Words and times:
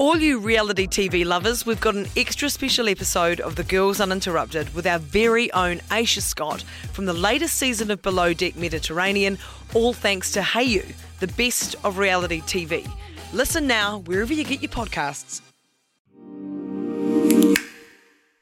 All 0.00 0.16
you 0.16 0.38
reality 0.38 0.86
TV 0.86 1.26
lovers, 1.26 1.66
we've 1.66 1.78
got 1.78 1.94
an 1.94 2.06
extra 2.16 2.48
special 2.48 2.88
episode 2.88 3.38
of 3.38 3.56
The 3.56 3.64
Girls 3.64 4.00
Uninterrupted 4.00 4.74
with 4.74 4.86
our 4.86 4.98
very 4.98 5.52
own 5.52 5.80
Aesha 5.90 6.22
Scott 6.22 6.62
from 6.94 7.04
the 7.04 7.12
latest 7.12 7.58
season 7.58 7.90
of 7.90 8.00
Below 8.00 8.32
Deck 8.32 8.56
Mediterranean, 8.56 9.36
all 9.74 9.92
thanks 9.92 10.32
to 10.32 10.40
Hayu, 10.40 10.94
the 11.18 11.26
best 11.26 11.76
of 11.84 11.98
reality 11.98 12.40
TV. 12.40 12.90
Listen 13.34 13.66
now 13.66 13.98
wherever 14.06 14.32
you 14.32 14.42
get 14.42 14.62
your 14.62 14.70
podcasts. 14.70 15.42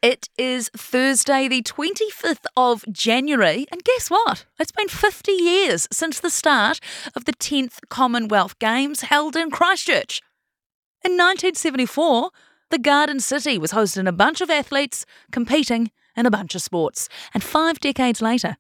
It 0.01 0.29
is 0.39 0.71
Thursday, 0.77 1.49
the 1.49 1.63
25th 1.63 2.47
of 2.57 2.85
January, 2.93 3.67
and 3.73 3.83
guess 3.83 4.09
what? 4.09 4.47
It's 4.61 4.71
been 4.71 4.87
50 4.87 5.33
years 5.33 5.89
since 5.91 6.21
the 6.21 6.31
start 6.31 6.79
of 7.17 7.25
the 7.25 7.33
10th 7.33 7.81
Commonwealth 7.89 8.61
Games 8.61 9.01
held 9.01 9.35
in 9.35 9.51
Christchurch. 9.51 10.23
In 11.09 11.15
1974, 11.15 12.29
the 12.69 12.79
Garden 12.79 13.19
City 13.19 13.57
was 13.57 13.71
hosting 13.71 14.07
a 14.07 14.13
bunch 14.13 14.43
of 14.43 14.51
athletes 14.51 15.07
competing 15.33 15.91
in 16.15 16.27
a 16.27 16.31
bunch 16.31 16.55
of 16.55 16.61
sports. 16.61 17.09
And 17.33 17.43
five 17.43 17.81
decades 17.81 18.21
later, 18.21 18.59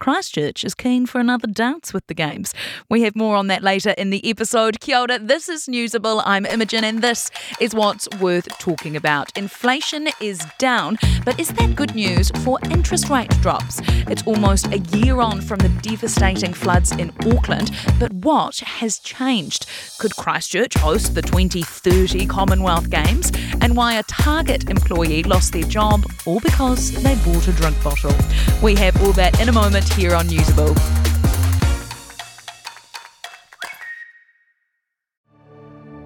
Christchurch 0.00 0.64
is 0.64 0.74
keen 0.74 1.04
for 1.04 1.20
another 1.20 1.46
dance 1.46 1.92
with 1.92 2.06
the 2.06 2.14
Games. 2.14 2.54
We 2.88 3.02
have 3.02 3.14
more 3.14 3.36
on 3.36 3.48
that 3.48 3.62
later 3.62 3.90
in 3.90 4.08
the 4.08 4.28
episode. 4.28 4.80
Kia 4.80 5.00
ora, 5.00 5.18
this 5.18 5.46
is 5.46 5.66
Newsable. 5.66 6.22
I'm 6.24 6.46
Imogen, 6.46 6.84
and 6.84 7.02
this 7.02 7.30
is 7.60 7.74
what's 7.74 8.08
worth 8.18 8.48
talking 8.58 8.96
about. 8.96 9.36
Inflation 9.36 10.08
is 10.18 10.42
down, 10.58 10.98
but 11.26 11.38
is 11.38 11.48
that 11.48 11.76
good 11.76 11.94
news 11.94 12.30
for 12.42 12.58
interest 12.70 13.10
rate 13.10 13.28
drops? 13.42 13.82
It's 14.08 14.22
almost 14.22 14.72
a 14.72 14.78
year 14.96 15.20
on 15.20 15.42
from 15.42 15.58
the 15.58 15.68
devastating 15.82 16.54
floods 16.54 16.92
in 16.92 17.12
Auckland, 17.26 17.70
but 17.98 18.10
what 18.14 18.56
has 18.60 18.98
changed? 19.00 19.66
Could 19.98 20.16
Christchurch 20.16 20.78
host 20.78 21.14
the 21.14 21.22
2030 21.22 22.24
Commonwealth 22.24 22.88
Games? 22.88 23.30
And 23.60 23.76
why 23.76 23.98
a 23.98 24.02
Target 24.04 24.70
employee 24.70 25.22
lost 25.24 25.52
their 25.52 25.64
job, 25.64 26.10
all 26.24 26.40
because 26.40 26.90
they 27.02 27.14
bought 27.16 27.46
a 27.48 27.52
drink 27.52 27.76
bottle. 27.84 28.14
We 28.62 28.74
have 28.76 29.00
all 29.02 29.12
that 29.12 29.38
in 29.38 29.50
a 29.50 29.52
moment 29.52 29.89
here 29.92 30.14
on 30.14 30.26
Newsable. 30.26 30.74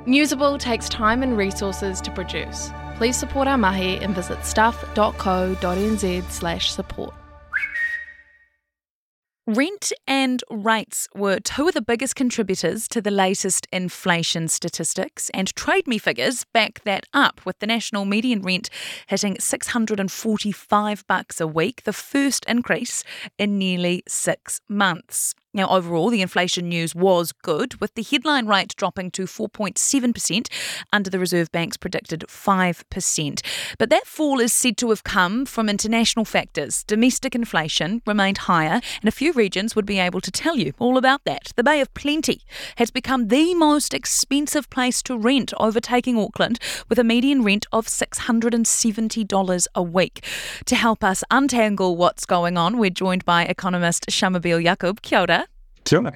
Newsable 0.07 0.59
takes 0.59 0.89
time 0.89 1.23
and 1.23 1.37
resources 1.37 2.01
to 2.03 2.11
produce. 2.11 2.71
Please 2.97 3.17
support 3.17 3.49
our 3.49 3.57
mahi 3.57 3.97
and 3.97 4.15
visit 4.15 4.45
stuff.co.nz 4.45 6.31
slash 6.31 6.71
support. 6.71 7.15
Rent 9.47 9.93
and 10.07 10.43
rates 10.49 11.07
were 11.15 11.39
two 11.39 11.69
of 11.69 11.75
the 11.75 11.83
biggest 11.83 12.17
contributors 12.17 12.89
to 12.89 13.03
the 13.03 13.11
latest 13.11 13.67
inflation 13.71 14.49
statistics, 14.49 15.29
and 15.35 15.55
Trade 15.55 15.87
Me 15.87 15.99
figures 15.99 16.47
back 16.55 16.83
that 16.85 17.05
up, 17.13 17.45
with 17.45 17.59
the 17.59 17.67
national 17.67 18.07
median 18.07 18.41
rent 18.41 18.71
hitting 19.07 19.37
645 19.39 21.07
bucks 21.07 21.43
a 21.43 21.47
week, 21.47 21.83
the 21.83 21.93
first 21.93 22.47
increase 22.47 23.05
in 23.37 23.59
nearly 23.59 24.03
six 24.09 24.63
months. 24.67 25.35
Now, 25.57 25.69
overall, 25.69 26.11
the 26.11 26.21
inflation 26.21 26.69
news 26.69 26.97
was 26.97 27.31
good, 27.31 27.81
with 27.81 27.95
the 27.95 28.03
headline 28.03 28.47
rate 28.47 28.75
dropping 28.77 29.13
to 29.13 29.23
4.7% 29.23 30.49
under 30.93 31.09
the 31.09 31.21
Reserve 31.21 31.53
Bank's 31.53 31.77
predicted 31.77 32.25
5%. 32.27 33.41
But 33.79 33.89
that 33.91 34.07
fall 34.07 34.41
is 34.41 34.53
said 34.53 34.77
to 34.79 34.91
have 34.91 35.05
come 35.05 35.47
from 35.47 35.69
international 35.69 36.25
factors. 36.25 36.83
Domestic 36.83 37.37
inflation 37.37 38.03
remained 38.05 38.39
higher, 38.39 38.81
and 39.01 39.09
a 39.09 39.13
few 39.13 39.33
regions 39.33 39.77
would 39.77 39.87
be 39.87 40.01
able 40.01 40.21
to 40.23 40.33
tell 40.33 40.57
you 40.57 40.73
all 40.81 40.99
about 40.99 41.23
that. 41.25 41.53
The 41.55 41.63
Bay 41.63 41.81
of 41.81 41.95
Plenty 41.95 42.43
has 42.77 42.91
become 42.91 43.29
the 43.29 43.55
most 43.55 43.95
expensive 43.95 44.69
place 44.71 45.03
to 45.05 45.17
rent, 45.17 45.55
overtaking 45.61 46.19
Auckland, 46.19 46.59
with 46.89 46.99
a 46.99 47.05
median 47.05 47.45
rent 47.45 47.65
of 47.71 47.87
$670 47.87 49.67
a 49.75 49.83
week. 49.83 50.25
To 50.67 50.75
help 50.75 51.05
us 51.05 51.23
untangle 51.31 51.97
what's 51.97 52.27
going 52.27 52.59
on, 52.59 52.77
we're 52.77 52.91
joined 52.91 53.25
by 53.25 53.45
economist 53.45 54.07
Shamubeel 54.09 54.65
Eaqub. 54.65 55.01
Kia 55.03 55.21
ora. 55.21 55.44
Sure. 55.87 56.13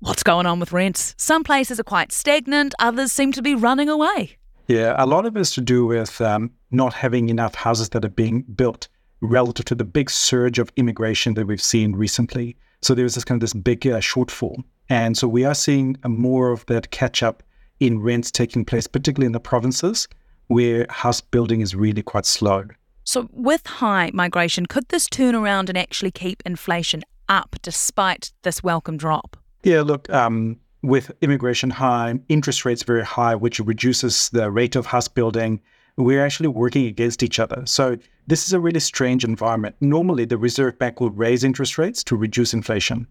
What's 0.00 0.22
going 0.22 0.46
on 0.46 0.60
with 0.60 0.72
rents? 0.72 1.14
Some 1.18 1.42
places 1.42 1.80
are 1.80 1.84
quite 1.84 2.12
stagnant, 2.12 2.74
others 2.78 3.10
seem 3.10 3.32
to 3.32 3.42
be 3.42 3.54
running 3.54 3.88
away. 3.88 4.38
Yeah, 4.68 4.94
a 4.98 5.06
lot 5.06 5.26
of 5.26 5.36
it 5.36 5.40
is 5.40 5.50
to 5.54 5.60
do 5.60 5.86
with 5.86 6.20
um, 6.20 6.52
not 6.70 6.94
having 6.94 7.28
enough 7.28 7.54
houses 7.54 7.88
that 7.90 8.04
are 8.04 8.10
being 8.10 8.42
built 8.42 8.86
relative 9.20 9.64
to 9.66 9.74
the 9.74 9.84
big 9.84 10.10
surge 10.10 10.58
of 10.58 10.70
immigration 10.76 11.34
that 11.34 11.46
we've 11.46 11.60
seen 11.60 11.96
recently. 11.96 12.56
So 12.82 12.94
there's 12.94 13.16
this 13.16 13.24
kind 13.24 13.38
of 13.38 13.40
this 13.40 13.54
big 13.54 13.86
uh, 13.86 13.98
shortfall, 13.98 14.62
and 14.88 15.16
so 15.16 15.26
we 15.26 15.44
are 15.44 15.54
seeing 15.54 15.96
more 16.06 16.52
of 16.52 16.64
that 16.66 16.92
catch 16.92 17.22
up 17.22 17.42
in 17.80 18.00
rents 18.00 18.30
taking 18.30 18.64
place, 18.64 18.86
particularly 18.86 19.26
in 19.26 19.32
the 19.32 19.40
provinces 19.40 20.06
where 20.46 20.86
house 20.90 21.20
building 21.20 21.60
is 21.60 21.74
really 21.74 22.02
quite 22.02 22.26
slow. 22.26 22.64
So, 23.04 23.28
with 23.32 23.66
high 23.66 24.10
migration, 24.12 24.66
could 24.66 24.88
this 24.88 25.08
turn 25.08 25.34
around 25.34 25.68
and 25.68 25.78
actually 25.78 26.10
keep 26.10 26.42
inflation 26.44 27.02
up 27.28 27.56
despite 27.62 28.32
this 28.42 28.62
welcome 28.62 28.96
drop? 28.96 29.36
Yeah, 29.62 29.82
look, 29.82 30.08
um, 30.10 30.58
with 30.82 31.10
immigration 31.20 31.70
high, 31.70 32.18
interest 32.28 32.64
rates 32.64 32.82
very 32.82 33.04
high, 33.04 33.34
which 33.34 33.58
reduces 33.60 34.28
the 34.30 34.50
rate 34.50 34.76
of 34.76 34.86
house 34.86 35.08
building, 35.08 35.60
we're 35.96 36.24
actually 36.24 36.48
working 36.48 36.86
against 36.86 37.22
each 37.22 37.40
other. 37.40 37.62
So 37.66 37.96
this 38.28 38.46
is 38.46 38.52
a 38.52 38.60
really 38.60 38.80
strange 38.80 39.24
environment. 39.24 39.74
Normally, 39.80 40.24
the 40.24 40.38
Reserve 40.38 40.78
Bank 40.78 41.00
will 41.00 41.10
raise 41.10 41.42
interest 41.42 41.76
rates 41.76 42.04
to 42.04 42.16
reduce 42.16 42.54
inflation. 42.54 43.06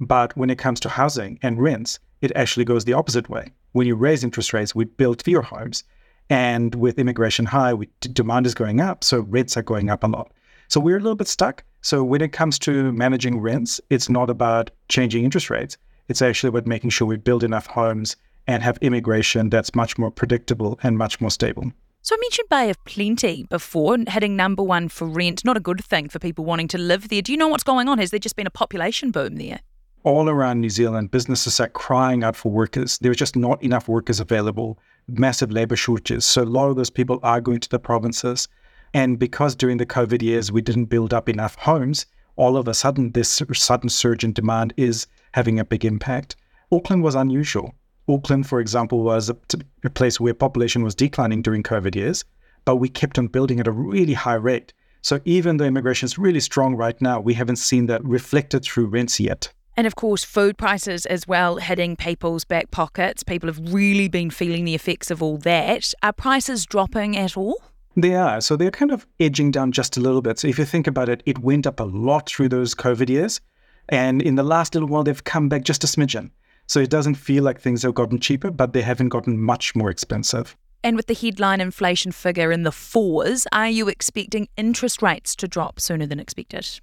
But 0.00 0.34
when 0.36 0.48
it 0.48 0.58
comes 0.58 0.80
to 0.80 0.88
housing 0.88 1.38
and 1.42 1.62
rents, 1.62 1.98
it 2.22 2.32
actually 2.34 2.64
goes 2.64 2.84
the 2.84 2.94
opposite 2.94 3.28
way. 3.28 3.52
When 3.72 3.86
you 3.86 3.94
raise 3.94 4.24
interest 4.24 4.52
rates, 4.52 4.74
we 4.74 4.86
build 4.86 5.22
fewer 5.22 5.42
homes. 5.42 5.84
And 6.30 6.74
with 6.74 6.98
immigration 6.98 7.44
high, 7.44 7.74
we, 7.74 7.88
demand 8.00 8.46
is 8.46 8.54
going 8.54 8.80
up, 8.80 9.04
so 9.04 9.20
rents 9.20 9.56
are 9.56 9.62
going 9.62 9.90
up 9.90 10.02
a 10.02 10.06
lot. 10.06 10.32
So 10.68 10.80
we're 10.80 10.96
a 10.96 11.00
little 11.00 11.16
bit 11.16 11.28
stuck. 11.28 11.64
So 11.82 12.04
when 12.04 12.22
it 12.22 12.32
comes 12.32 12.60
to 12.60 12.92
managing 12.92 13.40
rents, 13.40 13.80
it's 13.90 14.08
not 14.08 14.30
about 14.30 14.70
changing 14.88 15.24
interest 15.24 15.50
rates. 15.50 15.76
It's 16.08 16.22
actually 16.22 16.48
about 16.48 16.66
making 16.66 16.90
sure 16.90 17.08
we 17.08 17.16
build 17.16 17.42
enough 17.42 17.66
homes 17.66 18.16
and 18.46 18.62
have 18.62 18.78
immigration 18.80 19.50
that's 19.50 19.74
much 19.74 19.98
more 19.98 20.10
predictable 20.10 20.78
and 20.84 20.96
much 20.96 21.20
more 21.20 21.30
stable. 21.30 21.72
So 22.02 22.14
I 22.14 22.18
mentioned 22.20 22.48
Bay 22.48 22.70
of 22.70 22.84
Plenty 22.84 23.44
before, 23.44 23.96
hitting 24.08 24.36
number 24.36 24.62
one 24.62 24.88
for 24.88 25.06
rent. 25.06 25.44
Not 25.44 25.56
a 25.56 25.60
good 25.60 25.84
thing 25.84 26.08
for 26.08 26.18
people 26.18 26.44
wanting 26.44 26.68
to 26.68 26.78
live 26.78 27.08
there. 27.08 27.22
Do 27.22 27.32
you 27.32 27.38
know 27.38 27.48
what's 27.48 27.62
going 27.64 27.88
on? 27.88 27.98
Has 27.98 28.10
there 28.10 28.20
just 28.20 28.36
been 28.36 28.46
a 28.46 28.50
population 28.50 29.10
boom 29.10 29.36
there? 29.36 29.60
All 30.04 30.28
around 30.28 30.60
New 30.60 30.70
Zealand, 30.70 31.12
businesses 31.12 31.60
are 31.60 31.68
crying 31.68 32.24
out 32.24 32.34
for 32.34 32.50
workers. 32.50 32.98
There's 32.98 33.16
just 33.16 33.36
not 33.36 33.62
enough 33.62 33.86
workers 33.86 34.18
available, 34.18 34.78
massive 35.08 35.52
labor 35.52 35.76
shortages. 35.76 36.24
So 36.24 36.42
a 36.42 36.44
lot 36.44 36.70
of 36.70 36.76
those 36.76 36.90
people 36.90 37.20
are 37.22 37.40
going 37.40 37.60
to 37.60 37.68
the 37.68 37.78
provinces. 37.78 38.48
And 38.94 39.18
because 39.18 39.54
during 39.54 39.78
the 39.78 39.86
COVID 39.86 40.22
years 40.22 40.52
we 40.52 40.62
didn't 40.62 40.86
build 40.86 41.14
up 41.14 41.28
enough 41.28 41.54
homes, 41.56 42.06
all 42.36 42.56
of 42.56 42.68
a 42.68 42.74
sudden 42.74 43.12
this 43.12 43.42
sudden 43.54 43.88
surge 43.88 44.24
in 44.24 44.32
demand 44.32 44.74
is 44.76 45.06
having 45.32 45.58
a 45.58 45.64
big 45.64 45.84
impact. 45.84 46.36
Auckland 46.70 47.02
was 47.02 47.14
unusual. 47.14 47.74
Auckland, 48.08 48.46
for 48.46 48.60
example, 48.60 49.02
was 49.02 49.30
a, 49.30 49.36
a 49.84 49.90
place 49.90 50.18
where 50.18 50.34
population 50.34 50.82
was 50.82 50.94
declining 50.94 51.42
during 51.42 51.62
COVID 51.62 51.94
years, 51.94 52.24
but 52.64 52.76
we 52.76 52.88
kept 52.88 53.18
on 53.18 53.28
building 53.28 53.60
at 53.60 53.68
a 53.68 53.72
really 53.72 54.14
high 54.14 54.34
rate. 54.34 54.72
So 55.02 55.20
even 55.24 55.56
though 55.56 55.64
immigration 55.64 56.06
is 56.06 56.18
really 56.18 56.40
strong 56.40 56.74
right 56.74 57.00
now, 57.00 57.20
we 57.20 57.34
haven't 57.34 57.56
seen 57.56 57.86
that 57.86 58.04
reflected 58.04 58.64
through 58.64 58.86
rents 58.86 59.18
yet. 59.20 59.52
And 59.76 59.86
of 59.86 59.96
course, 59.96 60.22
food 60.22 60.58
prices 60.58 61.06
as 61.06 61.26
well 61.26 61.56
hitting 61.56 61.96
people's 61.96 62.44
back 62.44 62.70
pockets. 62.70 63.22
People 63.22 63.48
have 63.48 63.72
really 63.72 64.06
been 64.08 64.30
feeling 64.30 64.64
the 64.64 64.74
effects 64.74 65.10
of 65.10 65.22
all 65.22 65.38
that. 65.38 65.94
Are 66.02 66.12
prices 66.12 66.66
dropping 66.66 67.16
at 67.16 67.36
all? 67.36 67.62
They 67.96 68.14
are. 68.14 68.40
So 68.40 68.56
they're 68.56 68.70
kind 68.70 68.90
of 68.90 69.06
edging 69.20 69.50
down 69.50 69.72
just 69.72 69.96
a 69.96 70.00
little 70.00 70.22
bit. 70.22 70.38
So 70.38 70.48
if 70.48 70.58
you 70.58 70.64
think 70.64 70.86
about 70.86 71.08
it, 71.08 71.22
it 71.26 71.38
went 71.38 71.66
up 71.66 71.80
a 71.80 71.84
lot 71.84 72.28
through 72.28 72.48
those 72.48 72.74
COVID 72.74 73.08
years. 73.08 73.40
And 73.88 74.22
in 74.22 74.36
the 74.36 74.42
last 74.42 74.74
little 74.74 74.88
while, 74.88 75.04
they've 75.04 75.24
come 75.24 75.48
back 75.48 75.62
just 75.62 75.84
a 75.84 75.86
smidgen. 75.86 76.30
So 76.66 76.80
it 76.80 76.90
doesn't 76.90 77.16
feel 77.16 77.44
like 77.44 77.60
things 77.60 77.82
have 77.82 77.94
gotten 77.94 78.18
cheaper, 78.18 78.50
but 78.50 78.72
they 78.72 78.82
haven't 78.82 79.10
gotten 79.10 79.38
much 79.38 79.74
more 79.74 79.90
expensive. 79.90 80.56
And 80.84 80.96
with 80.96 81.06
the 81.06 81.14
headline 81.14 81.60
inflation 81.60 82.12
figure 82.12 82.50
in 82.50 82.62
the 82.62 82.72
fours, 82.72 83.46
are 83.52 83.68
you 83.68 83.88
expecting 83.88 84.48
interest 84.56 85.02
rates 85.02 85.36
to 85.36 85.46
drop 85.46 85.78
sooner 85.78 86.06
than 86.06 86.18
expected? 86.18 86.80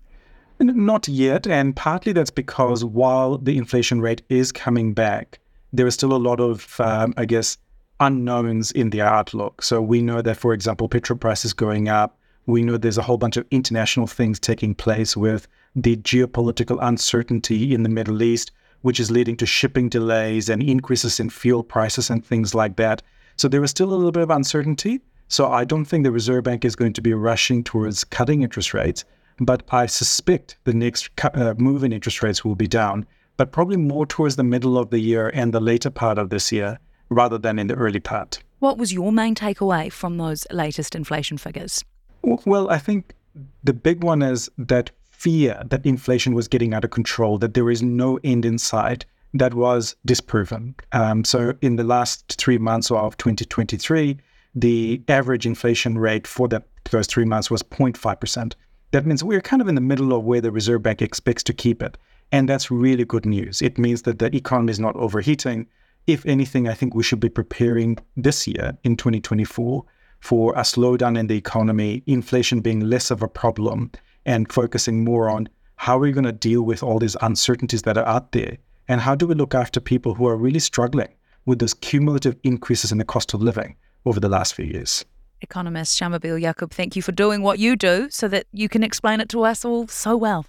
Not 0.59 1.07
yet. 1.07 1.47
And 1.47 1.75
partly 1.75 2.13
that's 2.13 2.29
because 2.29 2.85
while 2.85 3.37
the 3.37 3.57
inflation 3.57 3.99
rate 3.99 4.21
is 4.29 4.51
coming 4.51 4.93
back, 4.93 5.39
there 5.73 5.87
is 5.87 5.93
still 5.95 6.13
a 6.13 6.17
lot 6.17 6.39
of, 6.39 6.79
um, 6.79 7.13
I 7.17 7.25
guess, 7.25 7.57
unknowns 7.99 8.71
in 8.71 8.89
the 8.89 9.01
outlook. 9.01 9.61
So 9.61 9.81
we 9.81 10.01
know 10.01 10.21
that, 10.21 10.37
for 10.37 10.53
example, 10.53 10.87
petrol 10.87 11.19
prices 11.19 11.53
going 11.53 11.89
up. 11.89 12.17
We 12.45 12.61
know 12.63 12.77
there's 12.77 12.97
a 12.97 13.03
whole 13.03 13.17
bunch 13.17 13.37
of 13.37 13.45
international 13.51 14.07
things 14.07 14.39
taking 14.39 14.73
place 14.73 15.15
with 15.15 15.47
the 15.75 15.97
geopolitical 15.97 16.77
uncertainty 16.81 17.73
in 17.73 17.83
the 17.83 17.89
Middle 17.89 18.23
East, 18.23 18.51
which 18.81 18.99
is 18.99 19.11
leading 19.11 19.37
to 19.37 19.45
shipping 19.45 19.89
delays 19.89 20.49
and 20.49 20.63
increases 20.63 21.19
in 21.19 21.29
fuel 21.29 21.63
prices 21.63 22.09
and 22.09 22.25
things 22.25 22.55
like 22.55 22.77
that. 22.77 23.01
So 23.35 23.47
there 23.47 23.63
is 23.63 23.71
still 23.71 23.93
a 23.93 23.95
little 23.95 24.11
bit 24.11 24.23
of 24.23 24.31
uncertainty. 24.31 25.01
So 25.27 25.51
I 25.51 25.63
don't 25.63 25.85
think 25.85 26.03
the 26.03 26.11
Reserve 26.11 26.43
Bank 26.43 26.65
is 26.65 26.75
going 26.75 26.93
to 26.93 27.01
be 27.01 27.13
rushing 27.13 27.63
towards 27.63 28.03
cutting 28.03 28.41
interest 28.41 28.73
rates, 28.73 29.05
but 29.39 29.61
I 29.71 29.85
suspect 29.85 30.57
the 30.63 30.73
next 30.73 31.09
uh, 31.23 31.53
move 31.57 31.83
in 31.83 31.93
interest 31.93 32.23
rates 32.23 32.43
will 32.43 32.55
be 32.55 32.67
down, 32.67 33.05
but 33.37 33.51
probably 33.51 33.77
more 33.77 34.07
towards 34.07 34.37
the 34.37 34.43
middle 34.43 34.77
of 34.77 34.89
the 34.89 34.99
year 34.99 35.29
and 35.35 35.53
the 35.53 35.59
later 35.59 35.91
part 35.91 36.17
of 36.17 36.31
this 36.31 36.51
year 36.51 36.79
rather 37.09 37.37
than 37.37 37.59
in 37.59 37.67
the 37.67 37.75
early 37.75 37.99
part. 37.99 38.41
What 38.59 38.77
was 38.77 38.93
your 38.93 39.11
main 39.11 39.35
takeaway 39.35 39.91
from 39.91 40.17
those 40.17 40.45
latest 40.51 40.95
inflation 40.95 41.37
figures? 41.37 41.83
Well, 42.21 42.69
I 42.69 42.77
think 42.77 43.15
the 43.63 43.73
big 43.73 44.03
one 44.03 44.21
is 44.21 44.49
that 44.57 44.91
fear 45.09 45.61
that 45.65 45.85
inflation 45.85 46.33
was 46.33 46.47
getting 46.47 46.73
out 46.73 46.83
of 46.83 46.91
control, 46.91 47.37
that 47.37 47.53
there 47.53 47.69
is 47.69 47.81
no 47.81 48.19
end 48.23 48.45
in 48.45 48.57
sight, 48.57 49.05
that 49.33 49.53
was 49.53 49.95
disproven. 50.05 50.75
Um, 50.91 51.23
so, 51.23 51.53
in 51.61 51.75
the 51.75 51.83
last 51.83 52.35
three 52.37 52.57
months 52.57 52.89
of 52.89 53.15
2023, 53.17 54.17
the 54.55 55.01
average 55.07 55.45
inflation 55.45 55.97
rate 55.97 56.25
for 56.25 56.47
that, 56.47 56.63
those 56.89 57.07
three 57.07 57.25
months 57.25 57.51
was 57.51 57.61
0.5%. 57.61 58.53
That 58.91 59.05
means 59.05 59.23
we're 59.23 59.41
kind 59.41 59.61
of 59.61 59.67
in 59.67 59.75
the 59.75 59.81
middle 59.81 60.13
of 60.13 60.23
where 60.23 60.41
the 60.41 60.51
Reserve 60.51 60.81
Bank 60.81 61.01
expects 61.01 61.43
to 61.43 61.53
keep 61.53 61.83
it. 61.83 61.97
And 62.31 62.49
that's 62.49 62.71
really 62.71 63.05
good 63.05 63.25
news. 63.25 63.61
It 63.61 63.77
means 63.77 64.03
that 64.03 64.19
the 64.19 64.35
economy 64.35 64.71
is 64.71 64.79
not 64.79 64.95
overheating. 64.95 65.67
If 66.09 66.25
anything, 66.25 66.67
I 66.67 66.73
think 66.73 66.95
we 66.95 67.03
should 67.03 67.19
be 67.19 67.29
preparing 67.29 67.99
this 68.17 68.47
year 68.47 68.75
in 68.83 68.97
2024 68.97 69.85
for 70.21 70.53
a 70.55 70.61
slowdown 70.61 71.15
in 71.15 71.27
the 71.27 71.37
economy, 71.37 72.01
inflation 72.07 72.61
being 72.61 72.79
less 72.79 73.11
of 73.11 73.21
a 73.21 73.27
problem, 73.27 73.91
and 74.25 74.51
focusing 74.51 75.03
more 75.03 75.29
on 75.29 75.47
how 75.75 75.97
are 75.97 75.99
we 75.99 76.11
going 76.11 76.23
to 76.23 76.31
deal 76.31 76.63
with 76.63 76.81
all 76.81 76.97
these 76.97 77.15
uncertainties 77.21 77.83
that 77.83 77.95
are 77.95 78.07
out 78.07 78.31
there? 78.31 78.57
And 78.87 78.99
how 78.99 79.13
do 79.13 79.27
we 79.27 79.35
look 79.35 79.53
after 79.53 79.79
people 79.79 80.15
who 80.15 80.25
are 80.25 80.35
really 80.35 80.57
struggling 80.57 81.13
with 81.45 81.59
those 81.59 81.75
cumulative 81.75 82.35
increases 82.43 82.91
in 82.91 82.97
the 82.97 83.05
cost 83.05 83.35
of 83.35 83.43
living 83.43 83.75
over 84.07 84.19
the 84.19 84.29
last 84.29 84.55
few 84.55 84.65
years? 84.65 85.05
Economist 85.41 85.95
Shamubeel 85.99 86.41
Eaqub, 86.41 86.71
thank 86.71 86.95
you 86.95 87.03
for 87.03 87.11
doing 87.11 87.43
what 87.43 87.59
you 87.59 87.75
do 87.75 88.09
so 88.09 88.27
that 88.29 88.47
you 88.51 88.67
can 88.67 88.81
explain 88.81 89.21
it 89.21 89.29
to 89.29 89.43
us 89.43 89.63
all 89.63 89.87
so 89.87 90.17
well. 90.17 90.47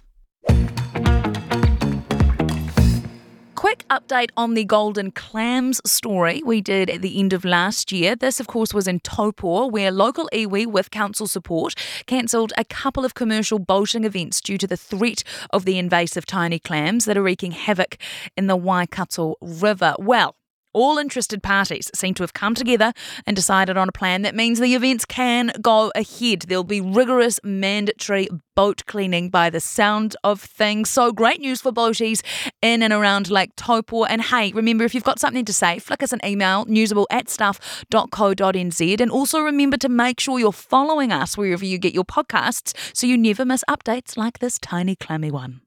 Quick 3.61 3.87
update 3.91 4.31
on 4.35 4.55
the 4.55 4.65
golden 4.65 5.11
clams 5.11 5.79
story 5.85 6.41
we 6.43 6.61
did 6.61 6.89
at 6.89 7.03
the 7.03 7.19
end 7.19 7.31
of 7.31 7.45
last 7.45 7.91
year. 7.91 8.15
This, 8.15 8.39
of 8.39 8.47
course, 8.47 8.73
was 8.73 8.87
in 8.87 8.99
Taupo, 9.01 9.67
where 9.67 9.91
local 9.91 10.27
iwi, 10.33 10.65
with 10.65 10.89
council 10.89 11.27
support, 11.27 11.75
cancelled 12.07 12.53
a 12.57 12.65
couple 12.65 13.05
of 13.05 13.13
commercial 13.13 13.59
boating 13.59 14.03
events 14.03 14.41
due 14.41 14.57
to 14.57 14.65
the 14.65 14.75
threat 14.75 15.23
of 15.51 15.65
the 15.65 15.77
invasive 15.77 16.25
tiny 16.25 16.57
clams 16.57 17.05
that 17.05 17.15
are 17.15 17.21
wreaking 17.21 17.51
havoc 17.51 17.99
in 18.35 18.47
the 18.47 18.55
Waikato 18.55 19.35
River. 19.41 19.93
Well, 19.99 20.33
all 20.73 20.97
interested 20.97 21.43
parties 21.43 21.89
seem 21.93 22.13
to 22.15 22.23
have 22.23 22.33
come 22.33 22.55
together 22.55 22.93
and 23.25 23.35
decided 23.35 23.77
on 23.77 23.89
a 23.89 23.91
plan 23.91 24.21
that 24.23 24.35
means 24.35 24.59
the 24.59 24.75
events 24.75 25.05
can 25.05 25.51
go 25.61 25.91
ahead. 25.95 26.41
There'll 26.47 26.63
be 26.63 26.81
rigorous 26.81 27.39
mandatory 27.43 28.29
boat 28.55 28.85
cleaning 28.85 29.29
by 29.29 29.49
the 29.49 29.59
sound 29.59 30.15
of 30.23 30.41
things. 30.41 30.89
So 30.89 31.11
great 31.11 31.39
news 31.39 31.61
for 31.61 31.71
boaties 31.71 32.21
in 32.61 32.83
and 32.83 32.93
around 32.93 33.29
Lake 33.29 33.51
Taupo. 33.55 34.03
And 34.03 34.21
hey, 34.21 34.51
remember 34.51 34.83
if 34.83 34.93
you've 34.93 35.03
got 35.03 35.19
something 35.19 35.45
to 35.45 35.53
say, 35.53 35.79
flick 35.79 36.03
us 36.03 36.13
an 36.13 36.19
email, 36.25 36.65
newsable 36.65 37.05
at 37.09 37.29
stuff.co.nz. 37.29 39.01
And 39.01 39.11
also 39.11 39.39
remember 39.41 39.77
to 39.77 39.89
make 39.89 40.19
sure 40.19 40.39
you're 40.39 40.51
following 40.51 41.11
us 41.11 41.37
wherever 41.37 41.65
you 41.65 41.77
get 41.77 41.93
your 41.93 42.05
podcasts 42.05 42.75
so 42.95 43.07
you 43.07 43.17
never 43.17 43.45
miss 43.45 43.63
updates 43.69 44.17
like 44.17 44.39
this 44.39 44.59
tiny 44.59 44.95
clammy 44.95 45.31
one. 45.31 45.61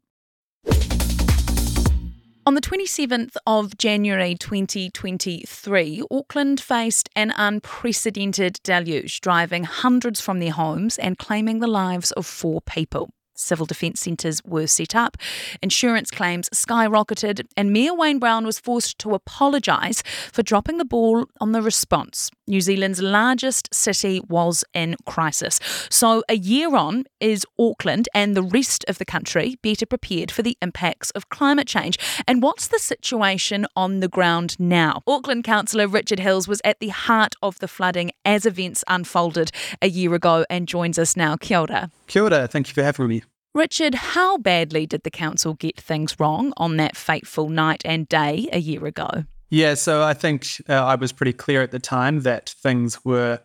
On 2.46 2.52
the 2.52 2.60
27th 2.60 3.36
of 3.46 3.78
January 3.78 4.34
2023, 4.34 6.02
Auckland 6.10 6.60
faced 6.60 7.08
an 7.16 7.32
unprecedented 7.34 8.60
deluge, 8.62 9.22
driving 9.22 9.64
hundreds 9.64 10.20
from 10.20 10.40
their 10.40 10.52
homes 10.52 10.98
and 10.98 11.16
claiming 11.16 11.60
the 11.60 11.66
lives 11.66 12.12
of 12.12 12.26
four 12.26 12.60
people. 12.60 13.08
Civil 13.34 13.66
defence 13.66 14.00
centres 14.00 14.40
were 14.44 14.66
set 14.66 14.94
up, 14.94 15.16
insurance 15.62 16.10
claims 16.10 16.48
skyrocketed, 16.50 17.46
and 17.56 17.72
Mayor 17.72 17.94
Wayne 17.94 18.18
Brown 18.18 18.46
was 18.46 18.58
forced 18.58 18.98
to 19.00 19.14
apologise 19.14 20.02
for 20.32 20.42
dropping 20.42 20.78
the 20.78 20.84
ball 20.84 21.26
on 21.40 21.52
the 21.52 21.62
response. 21.62 22.30
New 22.46 22.60
Zealand's 22.60 23.00
largest 23.00 23.74
city 23.74 24.20
was 24.28 24.64
in 24.74 24.96
crisis. 25.06 25.58
So, 25.88 26.22
a 26.28 26.36
year 26.36 26.76
on, 26.76 27.04
is 27.18 27.46
Auckland 27.58 28.08
and 28.14 28.36
the 28.36 28.42
rest 28.42 28.84
of 28.86 28.98
the 28.98 29.04
country 29.04 29.56
better 29.62 29.86
prepared 29.86 30.30
for 30.30 30.42
the 30.42 30.56
impacts 30.60 31.10
of 31.12 31.30
climate 31.30 31.66
change? 31.66 31.98
And 32.28 32.42
what's 32.42 32.68
the 32.68 32.78
situation 32.78 33.66
on 33.74 34.00
the 34.00 34.08
ground 34.08 34.56
now? 34.58 35.02
Auckland 35.06 35.44
Councillor 35.44 35.88
Richard 35.88 36.20
Hills 36.20 36.46
was 36.46 36.60
at 36.64 36.80
the 36.80 36.88
heart 36.88 37.34
of 37.42 37.58
the 37.58 37.68
flooding 37.68 38.10
as 38.24 38.46
events 38.46 38.84
unfolded 38.88 39.50
a 39.80 39.88
year 39.88 40.14
ago 40.14 40.44
and 40.50 40.68
joins 40.68 40.98
us 40.98 41.16
now. 41.16 41.36
Kia 41.36 41.60
ora. 41.60 41.90
Kia 42.06 42.22
ora, 42.22 42.46
thank 42.46 42.68
you 42.68 42.74
for 42.74 42.82
having 42.82 43.08
me. 43.08 43.23
Richard, 43.54 43.94
how 43.94 44.36
badly 44.38 44.84
did 44.84 45.04
the 45.04 45.12
council 45.12 45.54
get 45.54 45.80
things 45.80 46.18
wrong 46.18 46.52
on 46.56 46.76
that 46.78 46.96
fateful 46.96 47.48
night 47.48 47.82
and 47.84 48.08
day 48.08 48.48
a 48.52 48.58
year 48.58 48.84
ago? 48.84 49.24
Yeah, 49.48 49.74
so 49.74 50.02
I 50.02 50.12
think 50.12 50.48
uh, 50.68 50.72
I 50.72 50.96
was 50.96 51.12
pretty 51.12 51.32
clear 51.32 51.62
at 51.62 51.70
the 51.70 51.78
time 51.78 52.22
that 52.22 52.50
things 52.58 53.04
were 53.04 53.38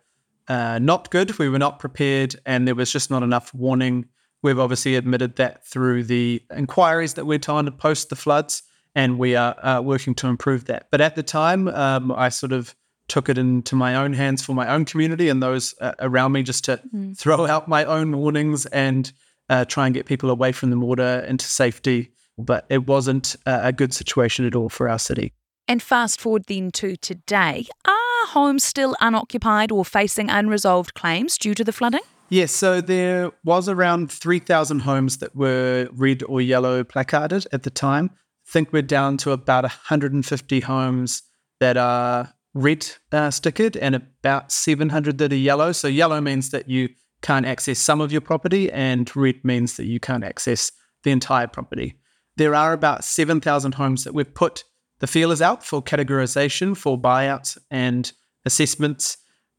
uh, 0.47 0.79
not 0.79 1.11
good. 1.11 1.37
We 1.37 1.47
were 1.47 1.59
not 1.59 1.77
prepared, 1.77 2.35
and 2.43 2.67
there 2.67 2.73
was 2.73 2.91
just 2.91 3.11
not 3.11 3.21
enough 3.21 3.53
warning. 3.53 4.05
We've 4.41 4.57
obviously 4.57 4.95
admitted 4.95 5.35
that 5.35 5.67
through 5.67 6.05
the 6.05 6.41
inquiries 6.55 7.13
that 7.13 7.25
we're 7.25 7.37
trying 7.37 7.65
to 7.65 7.71
post 7.71 8.09
the 8.09 8.15
floods, 8.15 8.63
and 8.95 9.19
we 9.19 9.35
are 9.35 9.55
uh, 9.63 9.81
working 9.81 10.15
to 10.15 10.27
improve 10.27 10.65
that. 10.65 10.87
But 10.89 11.01
at 11.01 11.15
the 11.15 11.21
time, 11.21 11.67
um, 11.67 12.11
I 12.11 12.29
sort 12.29 12.51
of 12.51 12.75
took 13.09 13.29
it 13.29 13.37
into 13.37 13.75
my 13.75 13.93
own 13.93 14.13
hands 14.13 14.43
for 14.43 14.53
my 14.53 14.67
own 14.69 14.85
community 14.85 15.29
and 15.29 15.41
those 15.41 15.75
uh, 15.81 15.93
around 15.99 16.31
me 16.31 16.43
just 16.43 16.63
to 16.65 16.79
mm. 16.93 17.15
throw 17.17 17.45
out 17.45 17.67
my 17.67 17.83
own 17.83 18.15
warnings 18.17 18.65
and 18.67 19.11
uh, 19.49 19.65
try 19.65 19.85
and 19.85 19.93
get 19.93 20.05
people 20.05 20.29
away 20.29 20.51
from 20.51 20.69
the 20.69 20.79
water 20.79 21.25
into 21.27 21.45
safety. 21.45 22.11
But 22.37 22.65
it 22.69 22.87
wasn't 22.87 23.35
a 23.45 23.73
good 23.73 23.93
situation 23.93 24.45
at 24.45 24.55
all 24.55 24.69
for 24.69 24.87
our 24.87 24.99
city. 24.99 25.33
And 25.67 25.83
fast 25.83 26.21
forward 26.21 26.45
then 26.47 26.71
to 26.71 26.95
today. 26.95 27.67
Are 27.85 28.27
homes 28.27 28.63
still 28.63 28.95
unoccupied 29.01 29.71
or 29.71 29.83
facing 29.83 30.29
unresolved 30.29 30.93
claims 30.93 31.37
due 31.37 31.53
to 31.53 31.63
the 31.63 31.73
flooding? 31.73 32.01
Yes, 32.29 32.51
so 32.51 32.79
there 32.79 33.31
was 33.43 33.67
around 33.67 34.11
3,000 34.11 34.79
homes 34.79 35.17
that 35.17 35.35
were 35.35 35.89
red 35.91 36.23
or 36.23 36.41
yellow 36.41 36.83
placarded 36.83 37.47
at 37.51 37.63
the 37.63 37.71
time. 37.71 38.11
I 38.13 38.51
think 38.51 38.71
we're 38.71 38.83
down 38.83 39.17
to 39.17 39.31
about 39.31 39.63
150 39.63 40.59
homes 40.61 41.23
that 41.59 41.75
are 41.75 42.33
red 42.53 42.87
uh, 43.11 43.29
stickered 43.29 43.77
and 43.81 43.95
about 43.95 44.51
700 44.51 45.17
that 45.17 45.33
are 45.33 45.35
yellow. 45.35 45.71
So 45.71 45.87
yellow 45.87 46.21
means 46.21 46.51
that 46.51 46.69
you 46.69 46.89
can't 47.21 47.45
access 47.45 47.79
some 47.79 48.01
of 48.01 48.11
your 48.11 48.21
property, 48.21 48.71
and 48.71 49.13
red 49.15 49.43
means 49.43 49.77
that 49.77 49.85
you 49.85 49.99
can't 49.99 50.23
access 50.23 50.71
the 51.03 51.11
entire 51.11 51.47
property. 51.47 51.95
There 52.37 52.55
are 52.55 52.73
about 52.73 53.03
7,000 53.03 53.73
homes 53.73 54.03
that 54.03 54.13
we've 54.13 54.33
put 54.33 54.63
the 54.99 55.07
feelers 55.07 55.41
out 55.41 55.63
for 55.63 55.81
categorization, 55.81 56.75
for 56.75 56.99
buyouts 56.99 57.57
and 57.71 58.11
assessments. 58.45 59.17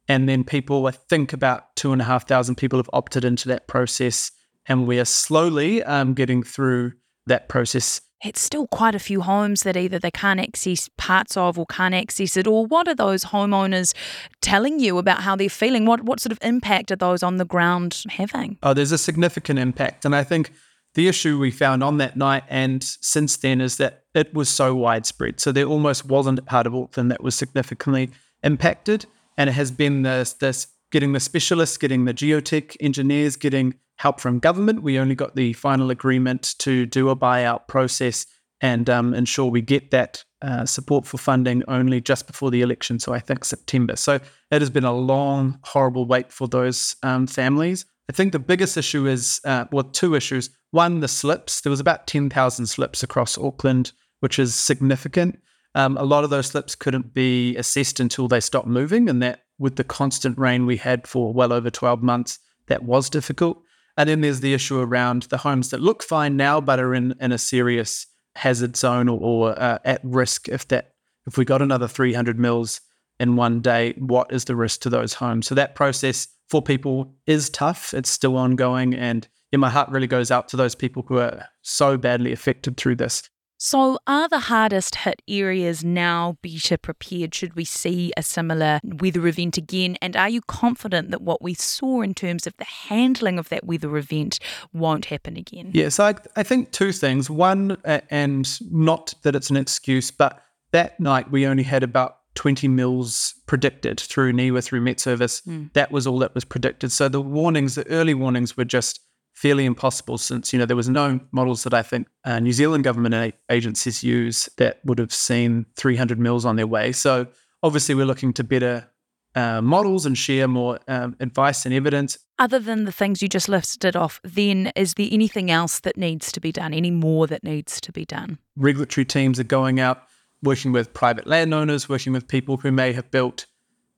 And 0.09 0.29
then 0.29 0.45
people, 0.45 0.87
I 0.87 0.93
think 0.93 1.33
about 1.33 1.77
two 1.77 1.93
and 1.93 2.01
a 2.01 2.05
half 2.05 2.27
thousand 2.27 2.57
people 2.57 2.79
have 2.79 2.91
opted 2.93 3.25
into 3.25 3.49
that 3.49 3.69
process. 3.69 4.33
And 4.67 4.87
we 4.87 4.99
are 4.99 5.05
slowly 5.05 5.83
um, 5.83 6.15
getting 6.15 6.43
through 6.43 6.93
that 7.27 7.49
process 7.49 8.01
it's 8.23 8.41
still 8.41 8.67
quite 8.67 8.95
a 8.95 8.99
few 8.99 9.23
homes 9.23 9.63
that 9.63 9.77
either 9.77 9.99
they 9.99 10.11
can't 10.11 10.41
access 10.41 10.89
parts 10.97 11.37
of 11.37 11.59
or 11.59 11.67
can't 11.67 11.95
access 11.95 12.37
it 12.37 12.47
all. 12.47 12.67
What 12.67 12.87
are 12.87 12.95
those 12.95 13.25
homeowners 13.25 13.95
telling 14.41 14.79
you 14.79 14.99
about 14.99 15.23
how 15.23 15.37
they're 15.37 15.49
feeling? 15.49 15.87
What 15.87 16.03
what 16.03 16.21
sort 16.21 16.33
of 16.33 16.39
impact 16.43 16.91
are 16.91 16.97
those 16.97 17.23
on 17.23 17.39
the 17.39 17.45
ground 17.45 18.05
having? 18.11 18.59
Oh, 18.63 18.75
there's 18.75 18.93
a 18.93 18.99
significant 18.99 19.59
impact. 19.59 20.05
And 20.05 20.15
I 20.15 20.25
think 20.25 20.53
the 20.95 21.09
issue 21.09 21.39
we 21.39 21.51
found 21.51 21.83
on 21.83 21.99
that 21.99 22.17
night 22.17 22.45
and 22.49 22.83
since 22.83 23.37
then 23.37 23.61
is 23.61 23.77
that 23.79 24.05
it 24.15 24.35
was 24.35 24.49
so 24.49 24.75
widespread. 24.75 25.41
So 25.41 25.53
there 25.53 25.67
almost 25.67 26.05
wasn't 26.05 26.39
a 26.39 26.43
part 26.43 26.67
of 26.67 26.75
Auckland 26.75 27.11
that 27.11 27.23
was 27.23 27.35
significantly 27.35 28.11
impacted. 28.43 29.07
And 29.39 29.49
it 29.49 29.55
has 29.55 29.71
been 29.71 30.03
this 30.03 30.35
this 30.35 30.67
getting 30.91 31.13
the 31.13 31.21
specialists, 31.21 31.77
getting 31.77 32.05
the 32.05 32.13
geotech 32.13 32.77
engineers, 32.81 33.37
getting 33.37 33.75
help 34.01 34.19
from 34.19 34.39
government. 34.39 34.83
We 34.83 34.99
only 34.99 35.15
got 35.15 35.37
the 35.37 35.53
final 35.53 35.91
agreement 35.91 36.55
to 36.61 36.87
do 36.87 37.11
a 37.11 37.17
buyout 37.17 37.69
process 37.69 38.25
and 38.63 38.89
um, 38.89 39.13
ensure 39.13 39.51
we 39.51 39.61
get 39.61 39.91
that 39.91 40.25
uh, 40.41 40.65
support 40.65 41.05
for 41.05 41.19
funding 41.19 41.63
only 41.69 42.01
just 42.01 42.27
before 42.27 42.51
the 42.51 42.63
election. 42.63 42.99
So 42.99 43.13
I 43.13 43.19
think 43.19 43.45
September. 43.45 43.97
So 43.97 44.19
it 44.51 44.63
has 44.63 44.71
been 44.71 44.85
a 44.85 44.95
long, 44.95 45.59
horrible 45.65 46.07
wait 46.07 46.33
for 46.33 46.49
those 46.49 46.97
um, 47.03 47.27
families. 47.27 47.85
I 48.09 48.15
think 48.15 48.33
the 48.33 48.39
biggest 48.39 48.79
issue 48.79 49.07
is, 49.07 49.39
uh, 49.45 49.67
well, 49.71 49.85
two 49.85 50.15
issues. 50.15 50.49
One, 50.71 51.01
the 51.01 51.09
slips. 51.09 51.61
There 51.61 51.71
was 51.71 51.79
about 51.79 52.07
10,000 52.07 52.67
slips 52.67 53.03
across 53.03 53.37
Auckland, 53.37 53.93
which 54.21 54.39
is 54.39 54.55
significant. 54.55 55.39
Um, 55.75 55.99
a 55.99 56.05
lot 56.05 56.25
of 56.25 56.31
those 56.31 56.47
slips 56.47 56.75
couldn't 56.75 57.13
be 57.13 57.55
assessed 57.57 58.01
until 58.01 58.29
they 58.29 58.41
stopped 58.41 58.67
moving, 58.67 59.11
and 59.11 59.23
that 59.23 59.43
with 59.59 59.77
the 59.77 59.85
constant 59.85 60.39
rain 60.39 60.65
we 60.65 60.79
had 60.79 61.07
for 61.07 61.35
well 61.35 61.53
over 61.53 61.69
12 61.69 62.03
months, 62.03 62.39
that 62.69 62.83
was 62.83 63.11
difficult. 63.11 63.63
And 64.01 64.09
then 64.09 64.23
there's 64.23 64.41
the 64.41 64.55
issue 64.55 64.81
around 64.81 65.25
the 65.25 65.37
homes 65.37 65.69
that 65.69 65.81
look 65.83 66.03
fine 66.03 66.35
now, 66.35 66.59
but 66.59 66.81
are 66.81 66.95
in, 66.95 67.15
in 67.21 67.33
a 67.33 67.39
serious 67.39 68.07
hazard 68.35 68.75
zone 68.75 69.11
or, 69.11 69.21
or 69.21 69.63
uh, 69.63 69.79
at 69.85 70.01
risk 70.03 70.49
if 70.49 70.67
that 70.69 70.93
if 71.27 71.37
we 71.37 71.45
got 71.45 71.61
another 71.61 71.87
300 71.87 72.39
mils 72.39 72.81
in 73.19 73.37
one 73.37 73.61
day, 73.61 73.93
what 73.99 74.33
is 74.33 74.47
the 74.47 74.57
risk 74.57 74.81
to 74.81 74.89
those 74.89 75.13
homes? 75.13 75.49
So 75.49 75.55
that 75.55 75.75
process 75.75 76.29
for 76.49 76.63
people 76.63 77.15
is 77.27 77.51
tough. 77.51 77.93
It's 77.93 78.09
still 78.09 78.39
ongoing. 78.39 78.95
And 78.95 79.29
yeah, 79.53 79.59
my 79.59 79.69
heart 79.69 79.91
really 79.91 80.07
goes 80.07 80.31
out 80.31 80.49
to 80.49 80.57
those 80.57 80.75
people 80.75 81.05
who 81.07 81.19
are 81.19 81.47
so 81.61 81.99
badly 81.99 82.33
affected 82.33 82.79
through 82.79 82.97
this. 82.97 83.29
So, 83.63 83.99
are 84.07 84.27
the 84.27 84.39
hardest 84.39 84.95
hit 84.95 85.21
areas 85.29 85.85
now 85.85 86.39
better 86.41 86.79
prepared? 86.79 87.35
Should 87.35 87.57
we 87.57 87.67
see 87.67 88.11
a 88.17 88.23
similar 88.23 88.81
weather 88.83 89.27
event 89.27 89.59
again? 89.59 89.99
And 90.01 90.17
are 90.17 90.31
you 90.31 90.41
confident 90.41 91.11
that 91.11 91.21
what 91.21 91.43
we 91.43 91.53
saw 91.53 92.01
in 92.01 92.15
terms 92.15 92.47
of 92.47 92.57
the 92.57 92.65
handling 92.65 93.39
of 93.39 93.51
that 93.51 93.65
weather 93.65 93.99
event 93.99 94.39
won't 94.73 95.05
happen 95.05 95.37
again? 95.37 95.73
Yes, 95.75 96.01
I, 96.01 96.15
I 96.37 96.43
think 96.43 96.73
two 96.73 96.91
things. 96.91 97.29
One, 97.29 97.77
and 97.85 98.49
not 98.73 99.13
that 99.25 99.37
it's 99.37 99.51
an 99.51 99.59
excuse, 99.59 100.11
but 100.11 100.43
that 100.73 100.99
night 100.99 101.31
we 101.31 101.47
only 101.47 101.65
had 101.65 101.83
about 101.83 102.17
20 102.37 102.67
mils 102.67 103.35
predicted 103.45 104.01
through 104.01 104.33
NIWA, 104.33 104.65
through 104.65 104.81
Met 104.81 105.01
Service. 105.01 105.43
Mm. 105.43 105.71
That 105.75 105.93
was 105.93 106.07
all 106.07 106.21
that 106.21 106.35
was 106.35 106.47
predicted. 106.47 106.93
So 106.93 107.11
the 107.11 107.21
warnings, 107.21 107.75
the 107.75 107.87
early 107.89 108.15
warnings 108.15 108.57
were 108.57 108.65
just 108.65 109.01
fairly 109.41 109.65
impossible 109.65 110.19
since, 110.19 110.53
you 110.53 110.59
know, 110.59 110.67
there 110.67 110.77
was 110.77 110.91
no 110.91 111.19
models 111.33 111.65
that 111.65 111.73
I 111.73 111.81
think 111.81 112.09
uh, 112.25 112.39
New 112.41 112.53
Zealand 112.53 112.85
government 112.85 113.35
agencies 113.49 114.05
use 114.05 114.51
that 114.59 114.81
would 114.85 114.99
have 114.99 115.15
seen 115.15 115.65
300 115.77 116.19
mils 116.19 116.45
on 116.45 116.57
their 116.57 116.67
way. 116.67 116.93
So 116.93 117.27
obviously 117.63 117.95
we're 117.95 118.05
looking 118.05 118.35
to 118.35 118.45
better 118.45 118.91
uh, 119.35 119.63
models 119.63 120.05
and 120.05 120.19
share 120.19 120.47
more 120.47 120.79
um, 120.89 121.17
advice 121.21 121.65
and 121.65 121.75
evidence. 121.75 122.19
Other 122.39 122.59
than 122.59 122.85
the 122.85 122.93
things 122.93 123.23
you 123.23 123.29
just 123.29 123.49
listed 123.49 123.97
off, 123.97 124.21
then 124.25 124.73
is 124.77 124.93
there 124.95 125.09
anything 125.11 125.51
else 125.51 125.81
that 125.81 125.97
needs 125.97 126.31
to 126.33 126.41
be 126.41 126.53
done? 126.53 126.75
Any 126.75 126.91
more 126.91 127.27
that 127.27 127.43
needs 127.43 127.81
to 127.81 127.93
be 127.93 128.05
done? 128.05 128.39
Regulatory 128.57 129.07
teams 129.07 129.41
are 129.41 129.45
going 129.45 129.81
out 129.81 130.03
working 130.43 130.71
with 130.71 130.93
private 130.93 131.27
landowners, 131.27 131.89
working 131.89 132.13
with 132.13 132.29
people 132.29 132.59
who 132.59 132.73
may 132.73 132.93
have 132.93 133.11
built, 133.11 133.47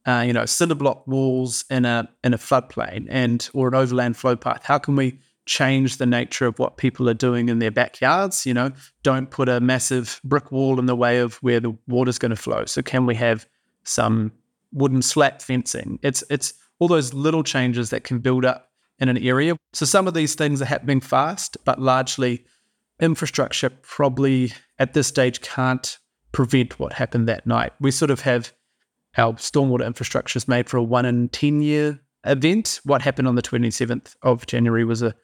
uh, 0.07 0.23
you 0.25 0.33
know, 0.33 0.47
cinder 0.47 0.77
block 0.77 1.05
walls 1.09 1.65
in 1.69 1.85
a 1.85 2.09
in 2.23 2.33
a 2.33 2.39
floodplain 2.39 3.09
and 3.11 3.51
or 3.55 3.67
an 3.67 3.75
overland 3.75 4.17
flow 4.17 4.37
path. 4.37 4.63
How 4.65 4.79
can 4.79 4.95
we 4.95 5.19
change 5.47 5.97
the 5.97 6.07
nature 6.07 6.47
of 6.47 6.59
what 6.59 6.77
people 6.77 7.09
are 7.09 7.15
doing 7.15 7.49
in 7.49 7.59
their 7.59 7.71
backyards? 7.71 8.47
You 8.47 8.55
know, 8.55 8.73
don't 9.03 9.31
put 9.31 9.49
a 9.49 9.61
massive 9.61 10.21
brick 10.25 10.53
wall 10.53 10.79
in 10.79 10.87
the 10.87 10.97
way 10.97 11.19
of 11.19 11.35
where 11.37 11.61
the 11.61 11.77
water's 11.87 12.19
going 12.19 12.31
to 12.31 12.37
flow. 12.37 12.65
So 12.65 12.83
can 12.83 13.07
we 13.07 13.15
have 13.17 13.47
some 13.85 14.33
wooden 14.73 15.03
slat 15.03 15.43
fencing? 15.43 15.99
It's 16.03 16.23
it's 16.31 16.55
all 16.79 16.89
those 16.89 17.15
little 17.15 17.43
changes 17.43 17.91
that 17.91 18.05
can 18.05 18.19
build 18.19 18.45
up 18.45 18.71
in 18.99 19.09
an 19.09 19.19
area. 19.19 19.57
So 19.73 19.87
some 19.87 20.07
of 20.07 20.15
these 20.15 20.35
things 20.35 20.63
are 20.63 20.67
happening 20.67 21.01
fast, 21.01 21.57
but 21.65 21.81
largely 21.81 22.45
infrastructure 23.01 23.71
probably 23.71 24.53
at 24.79 24.95
this 24.95 25.09
stage 25.09 25.41
can't 25.41 25.99
prevent 26.31 26.79
what 26.79 26.93
happened 26.93 27.29
that 27.29 27.47
night. 27.47 27.73
We 27.81 27.91
sort 27.91 28.11
of 28.11 28.21
have 28.21 28.53
our 29.17 29.35
stormwater 29.35 29.87
infrastructure 29.87 30.37
is 30.37 30.49
made 30.49 30.69
for 30.69 30.79
a 30.79 30.83
one 30.83 31.05
in 31.05 31.29
10 31.29 31.63
year 31.63 32.01
event. 32.25 32.81
What 32.85 33.03
happened 33.03 33.29
on 33.29 33.35
the 33.35 33.43
27th 33.43 34.15
of 34.23 34.47
January 34.47 34.85
was 34.85 35.03
a 35.03 35.15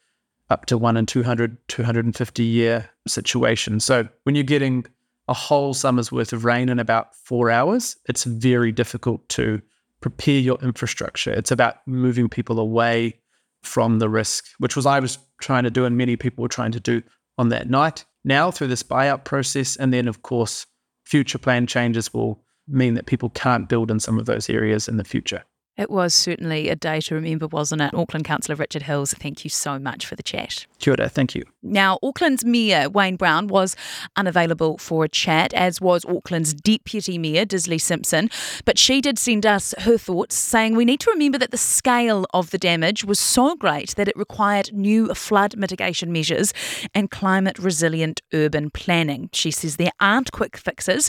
up 0.51 0.67
to 0.67 0.79
one 0.79 0.97
in 0.97 1.07
200, 1.07 1.57
250 1.69 2.43
year 2.43 2.89
situation. 3.07 3.81
So 3.81 4.09
when 4.25 4.35
you're 4.35 4.45
getting 4.45 4.87
a 5.29 5.35
whole 5.35 5.75
summer's 5.75 6.11
worth 6.11 6.33
of 6.33 6.45
rain 6.45 6.69
in 6.69 6.79
about 6.79 7.15
four 7.15 7.51
hours, 7.51 7.97
it's 8.09 8.25
very 8.25 8.73
difficult 8.73 9.29
to 9.31 9.61
prepare 10.01 10.39
your 10.41 10.59
infrastructure. 10.63 11.33
It's 11.33 11.51
about 11.51 11.87
moving 11.87 12.29
people 12.29 12.59
away 12.59 13.21
from 13.63 13.99
the 13.99 14.09
risk, 14.09 14.47
which 14.59 14.77
was 14.77 14.87
I 14.87 15.01
was 15.01 15.19
trying 15.41 15.65
to 15.65 15.71
do 15.71 15.85
and 15.85 15.97
many 15.97 16.17
people 16.17 16.43
were 16.43 16.49
trying 16.49 16.73
to 16.73 16.81
do 16.81 17.03
on 17.37 17.51
that 17.51 17.69
night. 17.69 18.05
Now 18.25 18.51
through 18.51 18.69
this 18.69 18.83
buyout 18.83 19.25
process, 19.25 19.77
and 19.77 19.93
then 19.93 20.09
of 20.09 20.23
course 20.23 20.67
future 21.05 21.39
plan 21.39 21.67
changes 21.67 22.13
will 22.13 22.43
mean 22.67 22.95
that 22.95 23.07
people 23.07 23.31
can't 23.31 23.69
build 23.69 23.91
in 23.91 24.01
some 24.01 24.19
of 24.19 24.27
those 24.27 24.49
areas 24.51 24.89
in 24.89 24.97
the 24.97 25.05
future. 25.05 25.45
It 25.79 25.91
was 25.91 26.13
certainly 26.13 26.69
a 26.69 26.75
day 26.77 27.01
to 27.03 27.15
remember, 27.15 27.47
wasn't 27.47 27.83
it? 27.83 27.95
Auckland 27.95 28.25
Councillor 28.25 28.57
Richard 28.57 28.83
Hills, 28.83 29.15
thank 29.15 29.45
you 29.45 29.51
so 29.51 29.79
much 29.79 30.05
for 30.05 30.17
the 30.17 30.25
chat. 30.25 30.67
Kia 30.81 30.95
ora, 30.99 31.09
thank 31.09 31.37
you. 31.37 31.45
Now, 31.63 31.99
Auckland's 32.03 32.45
Mayor 32.45 32.91
Wayne 32.91 33.15
Brown 33.15 33.47
was 33.47 33.77
unavailable 34.17 34.79
for 34.79 35.05
a 35.05 35.09
chat, 35.09 35.55
as 35.55 35.81
was 35.81 36.05
Auckland's 36.05 36.53
Deputy 36.53 37.17
Mayor 37.17 37.47
Desley 37.47 37.81
Simpson. 37.81 38.29
But 38.65 38.77
she 38.77 39.01
did 39.01 39.19
send 39.19 39.47
us 39.47 39.73
her 39.79 39.97
thoughts, 39.97 40.35
saying 40.35 40.75
we 40.75 40.85
need 40.85 41.01
to 41.01 41.11
remember 41.13 41.39
that 41.39 41.53
the 41.53 41.57
scale 41.57 42.27
of 42.35 42.51
the 42.51 42.59
damage 42.59 43.05
was 43.05 43.21
so 43.21 43.55
great 43.55 43.95
that 43.95 44.09
it 44.09 44.17
required 44.17 44.73
new 44.73 45.15
flood 45.15 45.57
mitigation 45.57 46.13
measures 46.13 46.53
and 46.93 47.11
climate 47.11 47.59
resilient 47.59 48.21
urban 48.35 48.71
planning. 48.71 49.31
She 49.33 49.53
says 49.53 49.77
there 49.77 49.93
aren't 50.01 50.33
quick 50.33 50.57
fixes, 50.57 51.09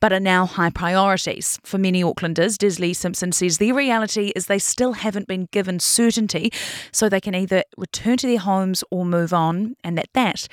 but 0.00 0.12
are 0.12 0.20
now 0.20 0.46
high 0.46 0.70
priorities. 0.70 1.58
For 1.64 1.78
many 1.78 2.02
Aucklanders, 2.02 2.56
Desley 2.56 2.94
Simpson 2.94 3.32
says 3.32 3.58
the 3.58 3.72
reality 3.72 4.32
is 4.36 4.46
they 4.46 4.58
still 4.58 4.92
haven't 4.94 5.26
been 5.28 5.48
given 5.50 5.80
certainty, 5.80 6.52
so 6.92 7.08
they 7.08 7.20
can 7.20 7.34
either 7.34 7.64
return 7.76 8.16
to 8.18 8.26
their 8.26 8.38
homes 8.38 8.84
or 8.90 9.04
move 9.04 9.32
on, 9.32 9.76
and 9.82 9.96
that 9.98 10.08
that 10.14 10.48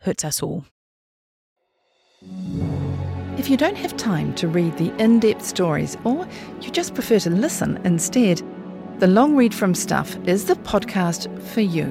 hurts 0.00 0.24
us 0.24 0.42
all. 0.42 0.64
If 3.38 3.48
you 3.48 3.56
don't 3.56 3.76
have 3.76 3.96
time 3.96 4.34
to 4.34 4.48
read 4.48 4.76
the 4.76 4.94
in 5.02 5.18
depth 5.18 5.44
stories 5.44 5.96
or 6.04 6.28
you 6.60 6.70
just 6.70 6.94
prefer 6.94 7.18
to 7.20 7.30
listen 7.30 7.80
instead, 7.84 8.42
the 8.98 9.06
Long 9.06 9.34
Read 9.34 9.54
from 9.54 9.74
Stuff 9.74 10.18
is 10.26 10.44
the 10.44 10.56
podcast 10.56 11.42
for 11.42 11.62
you. 11.62 11.90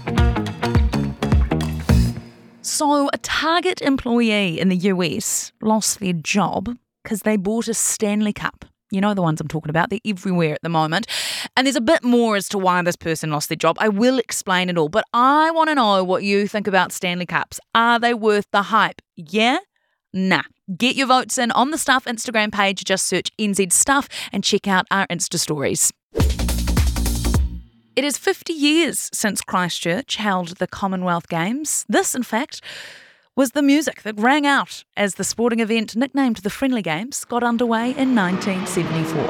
So, 2.73 3.09
a 3.11 3.17
Target 3.17 3.81
employee 3.81 4.57
in 4.57 4.69
the 4.69 4.77
US 4.77 5.51
lost 5.61 5.99
their 5.99 6.13
job 6.13 6.77
because 7.03 7.23
they 7.23 7.35
bought 7.35 7.67
a 7.67 7.73
Stanley 7.73 8.31
Cup. 8.31 8.63
You 8.91 9.01
know 9.01 9.13
the 9.13 9.21
ones 9.21 9.41
I'm 9.41 9.49
talking 9.49 9.69
about, 9.69 9.89
they're 9.89 9.99
everywhere 10.05 10.53
at 10.53 10.61
the 10.63 10.69
moment. 10.69 11.05
And 11.57 11.67
there's 11.67 11.75
a 11.75 11.81
bit 11.81 12.01
more 12.01 12.37
as 12.37 12.47
to 12.47 12.57
why 12.57 12.81
this 12.81 12.95
person 12.95 13.29
lost 13.29 13.49
their 13.49 13.57
job. 13.57 13.75
I 13.81 13.89
will 13.89 14.19
explain 14.19 14.69
it 14.69 14.77
all, 14.77 14.87
but 14.87 15.03
I 15.11 15.51
want 15.51 15.67
to 15.67 15.75
know 15.75 16.01
what 16.05 16.23
you 16.23 16.47
think 16.47 16.65
about 16.65 16.93
Stanley 16.93 17.25
Cups. 17.25 17.59
Are 17.75 17.99
they 17.99 18.13
worth 18.13 18.47
the 18.53 18.61
hype? 18.61 19.01
Yeah? 19.17 19.57
Nah. 20.13 20.43
Get 20.77 20.95
your 20.95 21.07
votes 21.07 21.37
in 21.37 21.51
on 21.51 21.71
the 21.71 21.77
Stuff 21.77 22.05
Instagram 22.05 22.53
page. 22.53 22.85
Just 22.85 23.05
search 23.05 23.35
NZ 23.37 23.73
Stuff 23.73 24.07
and 24.31 24.45
check 24.45 24.65
out 24.69 24.85
our 24.89 25.05
Insta 25.07 25.37
stories. 25.37 25.91
It 27.93 28.05
is 28.05 28.17
50 28.17 28.53
years 28.53 29.09
since 29.11 29.41
Christchurch 29.41 30.15
held 30.15 30.55
the 30.57 30.67
Commonwealth 30.67 31.27
Games. 31.27 31.85
This, 31.89 32.15
in 32.15 32.23
fact, 32.23 32.61
was 33.35 33.51
the 33.51 33.61
music 33.61 34.03
that 34.03 34.17
rang 34.17 34.47
out 34.47 34.85
as 34.95 35.15
the 35.15 35.25
sporting 35.25 35.59
event 35.59 35.93
nicknamed 35.97 36.37
the 36.37 36.49
Friendly 36.49 36.81
Games 36.81 37.25
got 37.25 37.43
underway 37.43 37.89
in 37.97 38.15
1974. 38.15 39.23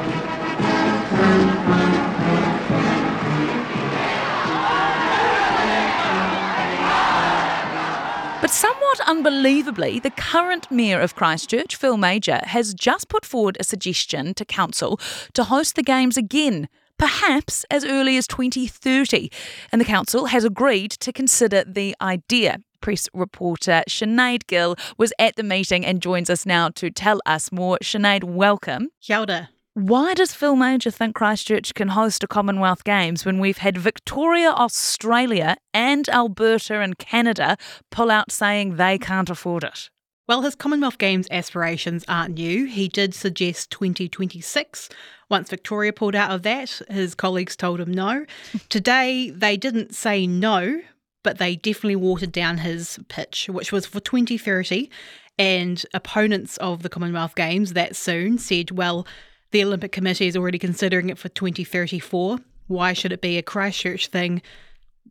But 8.41 8.51
somewhat 8.51 9.00
unbelievably, 9.08 10.01
the 10.01 10.12
current 10.12 10.70
Mayor 10.70 11.00
of 11.00 11.15
Christchurch, 11.15 11.75
Phil 11.75 11.98
Mauger, 11.98 12.41
has 12.44 12.75
just 12.75 13.10
put 13.10 13.25
forward 13.25 13.58
a 13.60 13.63
suggestion 13.63 14.36
to 14.36 14.46
Council 14.46 15.00
to 15.34 15.46
host 15.46 15.75
the 15.75 15.84
Games 15.84 16.15
again 16.15 16.70
perhaps 17.01 17.65
as 17.72 17.84
early 17.84 18.15
as 18.15 18.27
2030. 18.27 19.31
And 19.72 19.81
the 19.81 19.86
council 19.86 20.27
has 20.27 20.43
agreed 20.43 20.91
to 20.91 21.12
consider 21.12 21.63
the 21.65 21.96
idea. 22.00 22.60
Press 22.79 23.10
reporter 23.12 23.81
Sinead 23.89 24.46
Gill 24.46 24.75
was 25.00 25.12
at 25.17 25.36
the 25.36 25.41
meeting 25.43 25.84
and 25.84 26.00
joins 26.00 26.29
us 26.29 26.46
now 26.46 26.70
to 26.70 26.91
tell 26.91 27.20
us 27.25 27.51
more. 27.51 27.79
Sinead, 27.81 28.24
welcome. 28.24 28.89
Kia 29.01 29.17
ora. 29.17 29.50
Why 29.74 30.13
does 30.13 30.34
Phil 30.34 30.55
Mauger 30.55 30.91
think 30.91 31.15
Christchurch 31.15 31.74
can 31.74 31.88
host 31.88 32.24
a 32.24 32.27
Commonwealth 32.27 32.84
Games 32.84 33.25
when 33.25 33.39
we've 33.39 33.58
had 33.58 33.77
Victoria, 33.77 34.51
Australia, 34.51 35.55
and 35.74 36.08
Alberta 36.10 36.81
and 36.81 37.00
Canada 37.00 37.58
pull 37.89 38.12
out 38.12 38.31
saying 38.31 38.75
they 38.75 39.00
can't 39.00 39.29
afford 39.29 39.63
it? 39.63 39.89
Well, 40.31 40.43
his 40.43 40.55
Commonwealth 40.55 40.97
Games 40.97 41.27
aspirations 41.29 42.05
aren't 42.07 42.35
new. 42.35 42.63
He 42.63 42.88
did 42.88 43.13
suggest 43.13 43.69
2026. 43.71 44.88
Once 45.27 45.50
Victoria 45.50 45.91
pulled 45.91 46.15
out 46.15 46.31
of 46.31 46.43
that, 46.43 46.81
his 46.89 47.13
colleagues 47.15 47.57
told 47.57 47.81
him 47.81 47.91
no. 47.91 48.25
Today, 48.69 49.29
they 49.29 49.57
didn't 49.57 49.93
say 49.93 50.25
no, 50.25 50.79
but 51.21 51.38
they 51.38 51.57
definitely 51.57 51.97
watered 51.97 52.31
down 52.31 52.59
his 52.59 52.97
pitch, 53.09 53.50
which 53.51 53.73
was 53.73 53.85
for 53.85 54.00
2030. 54.00 54.89
And 55.38 55.85
opponents 55.93 56.55
of 56.59 56.81
the 56.81 56.88
Commonwealth 56.88 57.35
Games 57.35 57.73
that 57.73 57.97
soon 57.97 58.38
said, 58.38 58.71
well, 58.71 59.05
the 59.51 59.65
Olympic 59.65 59.91
Committee 59.91 60.27
is 60.27 60.38
already 60.38 60.59
considering 60.59 61.09
it 61.09 61.17
for 61.17 61.27
2034. 61.27 62.38
Why 62.67 62.93
should 62.93 63.11
it 63.11 63.19
be 63.19 63.38
a 63.38 63.43
Christchurch 63.43 64.07
thing? 64.07 64.41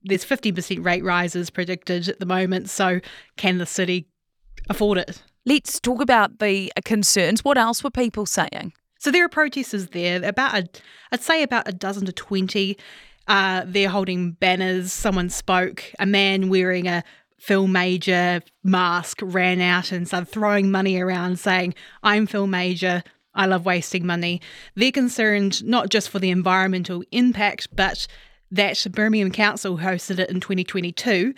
There's 0.03 0.25
50% 0.25 0.83
rate 0.83 1.05
rises 1.05 1.51
predicted 1.51 2.09
at 2.09 2.21
the 2.21 2.25
moment, 2.25 2.71
so 2.71 3.01
can 3.37 3.59
the 3.59 3.67
city 3.67 4.07
afford 4.71 4.99
it. 4.99 5.23
Let's 5.45 5.81
talk 5.81 6.01
about 6.01 6.39
the 6.39 6.73
concerns. 6.85 7.45
What 7.45 7.59
else 7.59 7.85
were 7.85 7.91
people 7.91 8.25
saying? 8.25 8.73
So 8.99 9.11
there 9.11 9.25
are 9.25 9.29
protesters 9.29 9.89
there, 9.89 10.23
about 10.25 10.55
a, 10.55 10.69
I'd 11.11 11.23
say 11.23 11.43
about 11.43 11.69
a 11.69 11.73
dozen 11.73 12.07
to 12.07 12.13
twenty. 12.13 12.79
Uh, 13.27 13.63
they're 13.67 13.89
holding 13.89 14.33
banners. 14.33 14.93
Someone 14.93 15.31
spoke. 15.31 15.85
A 15.99 16.07
man 16.07 16.49
wearing 16.49 16.87
a 16.87 17.03
Phil 17.39 17.67
Mauger 17.67 18.43
mask 18.63 19.21
ran 19.23 19.61
out 19.61 19.93
and 19.93 20.07
started 20.07 20.27
throwing 20.27 20.71
money 20.71 21.01
around, 21.01 21.39
saying, 21.39 21.75
"I'm 22.03 22.27
Phil 22.27 22.47
Mauger. 22.47 23.03
I 23.35 23.47
love 23.47 23.65
wasting 23.65 24.05
money." 24.07 24.43
They're 24.77 24.93
concerned 24.93 25.65
not 25.65 25.89
just 25.89 26.11
for 26.11 26.19
the 26.19 26.31
environmental 26.31 27.03
impact, 27.11 27.69
but 27.75 28.07
that 28.51 28.85
Birmingham 28.93 29.31
Council 29.31 29.79
hosted 29.79 30.19
it 30.19 30.29
in 30.29 30.41
2022 30.41 31.35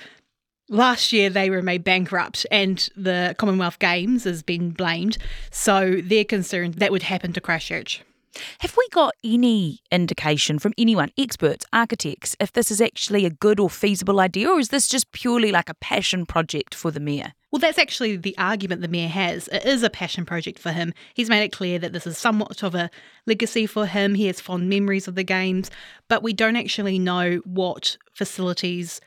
Last 0.68 1.12
year, 1.12 1.28
they 1.28 1.50
were 1.50 1.62
made 1.62 1.84
bankrupt, 1.84 2.46
and 2.50 2.88
the 2.96 3.34
Commonwealth 3.38 3.78
Games 3.78 4.24
has 4.24 4.42
been 4.42 4.70
blamed. 4.70 5.18
So 5.50 6.00
they're 6.02 6.24
concerned 6.24 6.74
that 6.74 6.92
would 6.92 7.02
happen 7.02 7.32
to 7.32 7.40
Christchurch. 7.40 8.02
Have 8.60 8.76
we 8.76 8.88
got 8.90 9.14
any 9.22 9.80
indication 9.90 10.58
from 10.58 10.72
anyone, 10.78 11.10
experts, 11.18 11.66
architects, 11.72 12.34
if 12.40 12.52
this 12.52 12.70
is 12.70 12.80
actually 12.80 13.26
a 13.26 13.30
good 13.30 13.60
or 13.60 13.68
feasible 13.68 14.20
idea, 14.20 14.48
or 14.48 14.58
is 14.58 14.70
this 14.70 14.88
just 14.88 15.12
purely 15.12 15.52
like 15.52 15.68
a 15.68 15.74
passion 15.74 16.24
project 16.24 16.74
for 16.74 16.90
the 16.90 17.00
mayor? 17.00 17.34
Well, 17.50 17.60
that's 17.60 17.78
actually 17.78 18.16
the 18.16 18.36
argument 18.38 18.80
the 18.80 18.88
mayor 18.88 19.08
has. 19.08 19.48
It 19.48 19.66
is 19.66 19.82
a 19.82 19.90
passion 19.90 20.24
project 20.24 20.58
for 20.58 20.72
him. 20.72 20.94
He's 21.12 21.28
made 21.28 21.44
it 21.44 21.52
clear 21.52 21.78
that 21.80 21.92
this 21.92 22.06
is 22.06 22.16
somewhat 22.16 22.62
of 22.62 22.74
a 22.74 22.90
legacy 23.26 23.66
for 23.66 23.84
him. 23.84 24.14
He 24.14 24.26
has 24.28 24.40
fond 24.40 24.70
memories 24.70 25.06
of 25.06 25.14
the 25.14 25.24
games, 25.24 25.70
but 26.08 26.22
we 26.22 26.32
don't 26.32 26.56
actually 26.56 26.98
know 26.98 27.42
what 27.44 27.98
facilities 28.14 29.02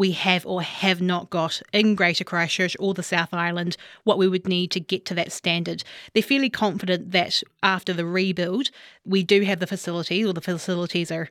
we 0.00 0.12
have 0.12 0.46
or 0.46 0.62
have 0.62 1.02
not 1.02 1.28
got 1.28 1.60
in 1.74 1.94
Greater 1.94 2.24
Christchurch 2.24 2.74
or 2.80 2.94
the 2.94 3.02
South 3.02 3.34
Island 3.34 3.76
what 4.04 4.16
we 4.16 4.28
would 4.28 4.48
need 4.48 4.70
to 4.70 4.80
get 4.80 5.04
to 5.04 5.14
that 5.14 5.30
standard. 5.30 5.84
They're 6.14 6.22
fairly 6.22 6.48
confident 6.48 7.10
that 7.10 7.42
after 7.62 7.92
the 7.92 8.06
rebuild, 8.06 8.70
we 9.04 9.22
do 9.22 9.42
have 9.42 9.60
the 9.60 9.66
facilities, 9.66 10.26
or 10.26 10.32
the 10.32 10.40
facilities 10.40 11.12
are 11.12 11.28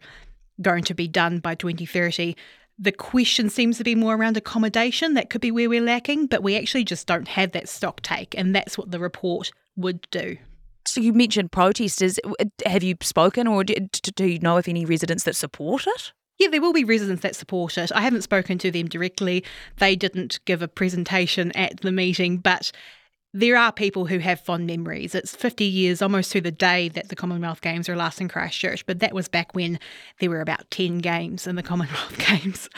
going 0.62 0.84
to 0.84 0.94
be 0.94 1.08
done 1.08 1.40
by 1.40 1.56
2030. 1.56 2.36
The 2.78 2.92
question 2.92 3.50
seems 3.50 3.80
to 3.80 3.84
be 3.84 3.96
more 3.96 4.14
around 4.14 4.38
accommodation. 4.38 5.16
That 5.16 5.32
could 5.32 5.42
be 5.42 5.50
where 5.50 5.68
we're 5.68 5.82
lacking, 5.82 6.28
but 6.28 6.44
we 6.44 6.56
actually 6.56 6.84
just 6.84 7.08
don't 7.08 7.28
have 7.28 7.54
that 7.54 7.70
stock 7.70 8.02
take, 8.04 8.38
and 8.38 8.56
that's 8.56 8.78
what 8.78 8.92
the 8.92 9.00
report 9.00 9.52
would 9.78 10.08
do. 10.12 10.38
So 10.88 11.02
you 11.02 11.14
mentioned 11.14 11.52
protesters. 11.52 12.20
Uh, 12.24 12.46
have 12.68 12.84
you 12.84 12.98
spoken, 13.02 13.48
or 13.48 13.64
do, 13.64 13.74
do 14.14 14.26
you 14.26 14.38
know 14.38 14.58
of 14.58 14.68
any 14.68 14.86
residents 14.86 15.24
that 15.24 15.36
support 15.36 15.88
it? 15.88 16.14
Yeah, 16.40 16.48
there 16.48 16.62
will 16.62 16.74
be 16.74 16.86
residents 16.86 17.22
that 17.24 17.36
support 17.36 17.78
it. 17.78 17.92
I 17.94 18.02
haven't 18.02 18.22
spoken 18.22 18.58
to 18.60 18.72
them 18.72 18.88
directly. 18.88 19.44
They 19.78 19.98
didn't 19.98 20.40
give 20.46 20.62
a 20.62 20.70
presentation 20.70 21.52
at 21.52 21.82
the 21.82 21.92
meeting, 21.92 22.38
but 22.38 22.72
there 23.34 23.58
are 23.58 23.72
people 23.72 24.08
who 24.08 24.18
have 24.20 24.40
fond 24.40 24.66
memories. 24.66 25.14
It's 25.14 25.36
50 25.36 25.64
years 25.64 26.02
almost 26.02 26.32
to 26.32 26.42
the 26.42 26.52
day 26.52 26.90
that 26.90 27.10
the 27.10 27.16
Commonwealth 27.16 27.62
Games 27.62 27.88
were 27.88 27.96
last 27.96 28.20
in 28.20 28.28
Christchurch, 28.28 28.86
but 28.88 29.00
that 29.00 29.14
was 29.14 29.28
back 29.28 29.54
when 29.54 29.80
there 30.20 30.32
were 30.32 30.42
about 30.42 30.70
10 30.72 30.98
games 30.98 31.46
in 31.46 31.56
the 31.56 31.62
Commonwealth 31.62 32.18
Games. 32.28 32.70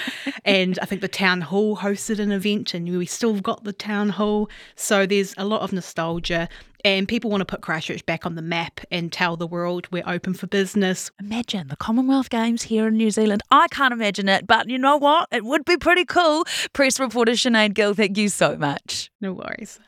and 0.44 0.78
I 0.82 0.86
think 0.86 1.02
the 1.02 1.08
town 1.08 1.40
hall 1.42 1.78
hosted 1.78 2.20
an 2.20 2.34
event, 2.34 2.74
and 2.74 2.86
we 2.98 3.06
still 3.06 3.40
got 3.40 3.64
the 3.64 3.72
town 3.72 4.10
hall. 4.10 4.50
So 4.76 5.06
there's 5.06 5.34
a 5.38 5.46
lot 5.46 5.62
of 5.62 5.72
nostalgia 5.72 6.50
and 6.84 7.08
people 7.08 7.30
want 7.30 7.42
to 7.42 7.46
put 7.46 7.62
Christchurch 7.62 8.04
back 8.08 8.26
on 8.26 8.34
the 8.34 8.42
map 8.42 8.82
and 8.90 9.12
tell 9.12 9.38
the 9.38 9.46
world 9.46 9.88
we're 9.92 10.04
open 10.08 10.34
for 10.34 10.48
business. 10.48 11.12
Imagine 11.20 11.68
the 11.68 11.76
Commonwealth 11.76 12.32
Games 12.32 12.64
here 12.64 12.88
in 12.88 12.98
New 12.98 13.12
Zealand. 13.12 13.44
I 13.52 13.68
can't 13.70 13.94
imagine 13.94 14.28
it, 14.28 14.48
but 14.48 14.68
you 14.68 14.80
know 14.80 14.98
what? 14.98 15.28
It 15.32 15.46
would 15.46 15.64
be 15.64 15.78
pretty 15.78 16.06
cool. 16.06 16.44
Press 16.74 17.00
reporter 17.00 17.34
Sinead 17.34 17.76
Gill, 17.76 17.94
thank 17.94 18.18
you 18.18 18.30
so 18.30 18.58
much. 18.58 19.12
No 19.22 19.32
worries. 19.32 19.80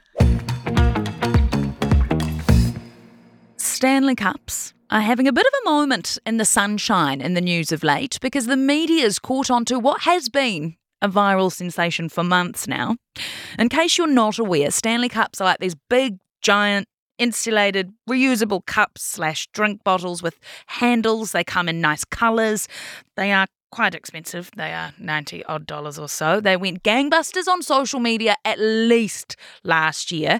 Stanley 3.83 4.15
Cups 4.15 4.73
are 4.91 5.01
having 5.01 5.27
a 5.27 5.33
bit 5.33 5.45
of 5.45 5.51
a 5.61 5.69
moment 5.69 6.17
in 6.25 6.37
the 6.37 6.45
sunshine 6.45 7.19
in 7.19 7.33
the 7.33 7.41
news 7.41 7.69
of 7.73 7.83
late 7.83 8.17
because 8.21 8.45
the 8.45 8.55
media's 8.55 9.19
caught 9.19 9.51
on 9.51 9.65
to 9.65 9.77
what 9.77 10.03
has 10.03 10.29
been 10.29 10.77
a 11.01 11.09
viral 11.09 11.51
sensation 11.51 12.07
for 12.07 12.23
months 12.23 12.65
now. 12.65 12.95
In 13.59 13.67
case 13.67 13.97
you're 13.97 14.07
not 14.07 14.39
aware, 14.39 14.71
Stanley 14.71 15.09
Cups 15.09 15.41
are 15.41 15.43
like 15.43 15.59
these 15.59 15.75
big 15.89 16.19
giant 16.41 16.87
insulated 17.17 17.91
reusable 18.09 18.65
cups 18.65 19.03
slash 19.03 19.49
drink 19.51 19.83
bottles 19.83 20.23
with 20.23 20.39
handles. 20.67 21.33
They 21.33 21.43
come 21.43 21.67
in 21.67 21.81
nice 21.81 22.05
colours. 22.05 22.69
They 23.17 23.33
are 23.33 23.47
quite 23.69 23.95
expensive. 23.95 24.49
They 24.55 24.71
are 24.71 24.93
90 24.97 25.43
odd 25.43 25.67
dollars 25.67 25.99
or 25.99 26.07
so. 26.07 26.39
They 26.39 26.55
went 26.55 26.83
gangbusters 26.83 27.49
on 27.49 27.61
social 27.61 27.99
media 27.99 28.37
at 28.45 28.59
least 28.59 29.35
last 29.65 30.09
year. 30.09 30.39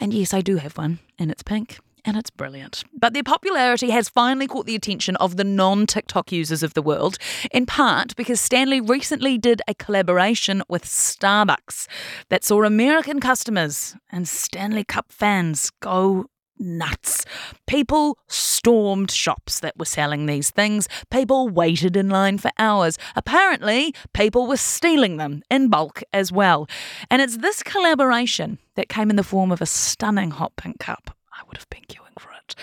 And 0.00 0.12
yes, 0.12 0.34
I 0.34 0.40
do 0.40 0.56
have 0.56 0.76
one, 0.76 0.98
and 1.20 1.30
it's 1.30 1.44
pink 1.44 1.78
and 2.04 2.16
it's 2.16 2.30
brilliant. 2.30 2.84
But 2.92 3.12
their 3.12 3.22
popularity 3.22 3.90
has 3.90 4.08
finally 4.08 4.46
caught 4.46 4.66
the 4.66 4.74
attention 4.74 5.16
of 5.16 5.36
the 5.36 5.44
non 5.44 5.86
TikTok 5.86 6.32
users 6.32 6.62
of 6.62 6.74
the 6.74 6.82
world, 6.82 7.18
in 7.52 7.66
part 7.66 8.16
because 8.16 8.40
Stanley 8.40 8.80
recently 8.80 9.38
did 9.38 9.62
a 9.68 9.74
collaboration 9.74 10.62
with 10.68 10.84
Starbucks 10.84 11.86
that 12.28 12.44
saw 12.44 12.62
American 12.64 13.20
customers 13.20 13.96
and 14.10 14.28
Stanley 14.28 14.84
Cup 14.84 15.12
fans 15.12 15.70
go 15.80 16.26
nuts. 16.60 17.24
People 17.66 18.18
stormed 18.28 19.10
shops 19.10 19.60
that 19.60 19.78
were 19.78 19.84
selling 19.84 20.26
these 20.26 20.50
things. 20.50 20.88
People 21.10 21.48
waited 21.48 21.96
in 21.96 22.10
line 22.10 22.38
for 22.38 22.50
hours. 22.58 22.98
Apparently, 23.16 23.94
people 24.12 24.46
were 24.46 24.56
stealing 24.56 25.16
them 25.16 25.42
in 25.50 25.68
bulk 25.68 26.02
as 26.12 26.30
well. 26.30 26.68
And 27.10 27.22
it's 27.22 27.38
this 27.38 27.62
collaboration 27.62 28.58
that 28.76 28.88
came 28.88 29.10
in 29.10 29.16
the 29.16 29.24
form 29.24 29.50
of 29.50 29.62
a 29.62 29.66
stunning 29.66 30.32
hot 30.32 30.54
pink 30.56 30.78
cup 30.78 31.16
I 31.40 31.42
would 31.48 31.56
have 31.56 31.70
been 31.70 31.84
queuing 31.88 32.18
for 32.18 32.30
it, 32.32 32.54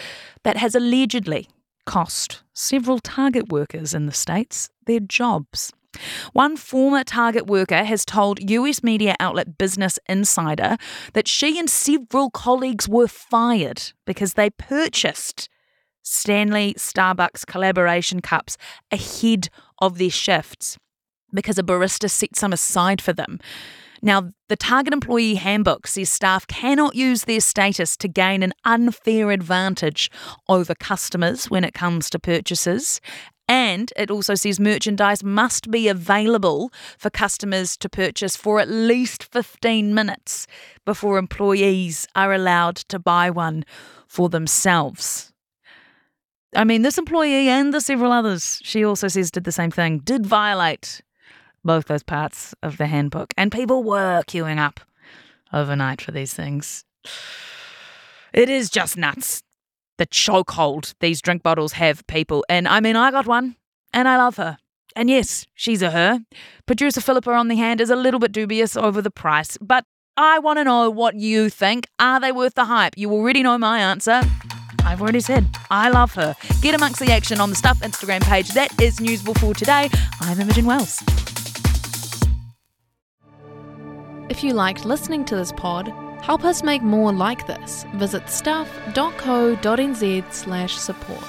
that 0.44 0.58
has 0.58 0.76
allegedly 0.76 1.50
cost 1.86 2.44
several 2.54 3.00
Target 3.00 3.50
workers 3.50 3.94
in 3.94 4.06
the 4.06 4.12
States 4.12 4.70
their 4.86 5.00
jobs. 5.00 5.74
One 6.34 6.58
former 6.58 7.04
Target 7.04 7.48
worker 7.48 7.84
has 7.84 8.06
told 8.06 8.52
US 8.52 8.84
media 8.84 9.16
outlet 9.20 9.58
Business 9.58 9.98
Insider 10.08 10.78
that 11.14 11.28
she 11.28 11.58
and 11.58 11.70
several 11.70 12.30
colleagues 12.30 12.88
were 12.88 13.08
fired 13.08 13.94
because 14.06 14.34
they 14.34 14.52
purchased 14.52 15.50
Stanley 16.04 16.76
Starbucks 16.76 17.46
collaboration 17.48 18.22
cups 18.22 18.58
ahead 18.92 19.50
of 19.80 19.98
their 19.98 20.12
shifts 20.12 20.78
because 21.34 21.58
a 21.58 21.64
barista 21.64 22.10
set 22.10 22.36
some 22.36 22.54
aside 22.54 23.02
for 23.02 23.14
them. 23.14 23.40
Now, 24.02 24.32
the 24.50 24.56
Target 24.56 24.94
Employee 24.94 25.36
Handbook 25.36 25.88
says 25.88 26.10
staff 26.10 26.48
cannot 26.48 26.96
use 26.96 27.24
their 27.24 27.42
status 27.42 27.98
to 27.98 28.08
gain 28.08 28.44
an 28.44 28.54
unfair 28.64 29.32
advantage 29.32 30.12
over 30.48 30.76
customers 30.76 31.50
when 31.50 31.64
it 31.64 31.74
comes 31.74 32.10
to 32.12 32.20
purchases. 32.20 33.02
And 33.48 33.94
it 33.96 34.12
also 34.12 34.36
says 34.36 34.60
merchandise 34.60 35.24
must 35.24 35.72
be 35.72 35.88
available 35.88 36.72
for 36.98 37.10
customers 37.10 37.78
to 37.78 37.90
purchase 37.90 38.36
for 38.36 38.60
at 38.60 38.70
least 38.70 39.24
15 39.24 39.94
minutes 39.94 40.48
before 40.86 41.18
employees 41.18 42.08
are 42.16 42.34
allowed 42.34 42.76
to 42.76 43.00
buy 43.00 43.30
one 43.30 43.64
for 44.08 44.28
themselves. 44.28 45.32
I 46.56 46.64
mean, 46.64 46.82
this 46.82 46.98
employee 46.98 47.50
and 47.50 47.74
the 47.74 47.82
several 47.82 48.12
others, 48.12 48.60
she 48.64 48.84
also 48.84 49.08
says, 49.08 49.32
did 49.32 49.44
the 49.44 49.52
same 49.52 49.72
thing, 49.72 50.00
did 50.00 50.26
violate 50.26 51.02
both 51.68 51.86
those 51.86 52.02
parts 52.02 52.56
of 52.64 52.78
the 52.78 52.88
handbook. 52.88 53.34
And 53.38 53.52
people 53.52 53.84
were 53.84 54.24
queuing 54.28 54.58
up 54.58 54.80
overnight 55.54 56.02
for 56.02 56.12
these 56.12 56.34
things. 56.34 56.84
It 58.34 58.50
is 58.50 58.70
just 58.72 58.98
nuts. 58.98 59.44
The 59.98 60.08
chokehold 60.08 60.94
these 61.00 61.22
drink 61.22 61.44
bottles 61.44 61.74
have 61.74 62.06
people. 62.08 62.46
And 62.50 62.68
I 62.68 62.80
mean, 62.80 62.96
I 62.96 63.12
got 63.12 63.28
one 63.28 63.56
and 63.94 64.08
I 64.08 64.18
love 64.18 64.38
her. 64.38 64.58
And 64.96 65.10
yes, 65.10 65.46
she's 65.54 65.82
a 65.82 65.92
her. 65.92 66.22
Producer 66.66 67.02
Philippa 67.02 67.32
on 67.32 67.50
the 67.50 67.56
hand 67.56 67.82
is 67.82 67.90
a 67.90 67.96
little 67.96 68.20
bit 68.20 68.32
dubious 68.32 68.76
over 68.76 69.02
the 69.02 69.12
price, 69.12 69.58
but 69.62 69.84
I 70.16 70.40
want 70.40 70.58
to 70.58 70.64
know 70.64 70.90
what 70.90 71.16
you 71.16 71.50
think. 71.50 71.88
Are 72.00 72.20
they 72.20 72.32
worth 72.32 72.56
the 72.56 72.66
hype? 72.66 72.94
You 72.98 73.12
already 73.12 73.44
know 73.44 73.58
my 73.60 73.80
answer. 73.80 74.22
I've 74.84 75.02
already 75.02 75.20
said 75.20 75.48
I 75.70 75.90
love 75.90 76.14
her. 76.16 76.36
Get 76.62 76.74
amongst 76.74 77.00
the 77.00 77.12
action 77.12 77.40
on 77.40 77.52
the 77.52 77.56
Stuff 77.56 77.82
Instagram 77.82 78.24
page. 78.24 78.50
That 78.54 78.82
is 78.82 78.98
Newsable 78.98 79.38
for 79.40 79.54
today. 79.54 79.90
I'm 80.22 80.40
Imogen 80.40 80.66
Wells. 80.66 81.04
If 84.30 84.44
you 84.44 84.54
liked 84.54 84.86
listening 84.86 85.26
to 85.26 85.36
this 85.36 85.52
pod, 85.52 85.88
help 86.22 86.44
us 86.44 86.64
make 86.64 86.82
more 86.82 87.12
like 87.14 87.48
this. 87.48 87.86
Visit 87.96 88.30
stuff.co.nz 88.30 88.74
slash 90.34 90.76
support. 90.76 91.24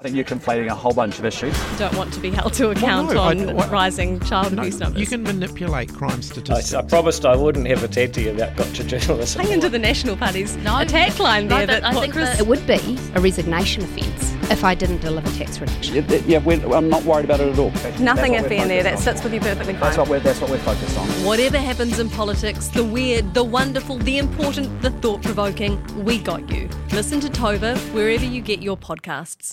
I 0.00 0.02
think 0.08 0.16
you're 0.16 0.24
conflating 0.26 0.68
a 0.70 0.74
whole 0.74 0.92
bunch 0.92 1.18
of 1.18 1.24
issues. 1.24 1.56
don't 1.78 1.96
want 1.96 2.12
to 2.12 2.20
be 2.20 2.28
held 2.30 2.52
to 2.54 2.68
account 2.70 3.14
no, 3.14 3.20
on 3.22 3.48
I- 3.48 3.52
what- 3.54 3.70
rising 3.70 4.20
child 4.20 4.52
abuse 4.52 4.78
numbers. 4.78 5.00
You 5.00 5.06
can 5.06 5.22
manipulate 5.22 5.94
crime 5.94 6.20
statistics. 6.20 6.74
I 6.74 6.82
promised 6.82 7.24
I 7.24 7.34
wouldn't 7.34 7.66
have 7.68 7.82
a 7.82 7.88
tattoo 7.88 8.28
about 8.30 8.54
gotcha 8.54 8.84
journalism. 8.84 9.40
Hang 9.42 9.52
into 9.52 9.70
the 9.70 9.78
National 9.78 10.14
Party's 10.16 10.56
No, 10.58 10.78
attack 10.78 11.18
line 11.18 11.48
no, 11.48 11.56
there. 11.58 11.66
but 11.66 11.82
that 11.82 11.96
I 11.96 12.00
think 12.00 12.12
Chris 12.12 12.28
that 12.30 12.40
it 12.40 12.46
would 12.46 12.66
be 12.66 12.98
a 13.14 13.20
resignation 13.20 13.82
offence. 13.82 14.33
If 14.50 14.64
I 14.64 14.74
didn't 14.74 15.00
deliver 15.00 15.30
tax 15.38 15.60
reduction. 15.60 15.94
Yeah, 15.94 16.16
yeah 16.26 16.38
we're, 16.38 16.74
I'm 16.74 16.88
not 16.88 17.04
worried 17.04 17.24
about 17.24 17.40
it 17.40 17.52
at 17.52 17.58
all. 17.58 17.70
Nothing 17.98 18.32
That's 18.32 18.46
iffy 18.46 18.60
in 18.60 18.68
there. 18.68 18.82
That 18.82 18.98
sits 18.98 19.22
with 19.22 19.34
you 19.34 19.40
perfectly 19.40 19.74
fine. 19.74 19.80
That's 19.80 19.98
what 19.98 20.08
we're 20.08 20.20
that's 20.20 20.40
what 20.40 20.50
we're 20.50 20.58
focused 20.58 20.98
on. 20.98 21.06
Whatever 21.24 21.58
happens 21.58 21.98
in 21.98 22.10
politics, 22.10 22.68
the 22.68 22.84
weird, 22.84 23.34
the 23.34 23.44
wonderful, 23.44 23.98
the 23.98 24.18
important, 24.18 24.82
the 24.82 24.90
thought 24.90 25.22
provoking, 25.22 25.82
we 26.04 26.18
got 26.18 26.50
you. 26.50 26.68
Listen 26.92 27.20
to 27.20 27.28
Tova 27.28 27.76
wherever 27.92 28.24
you 28.24 28.40
get 28.40 28.62
your 28.62 28.76
podcasts. 28.76 29.36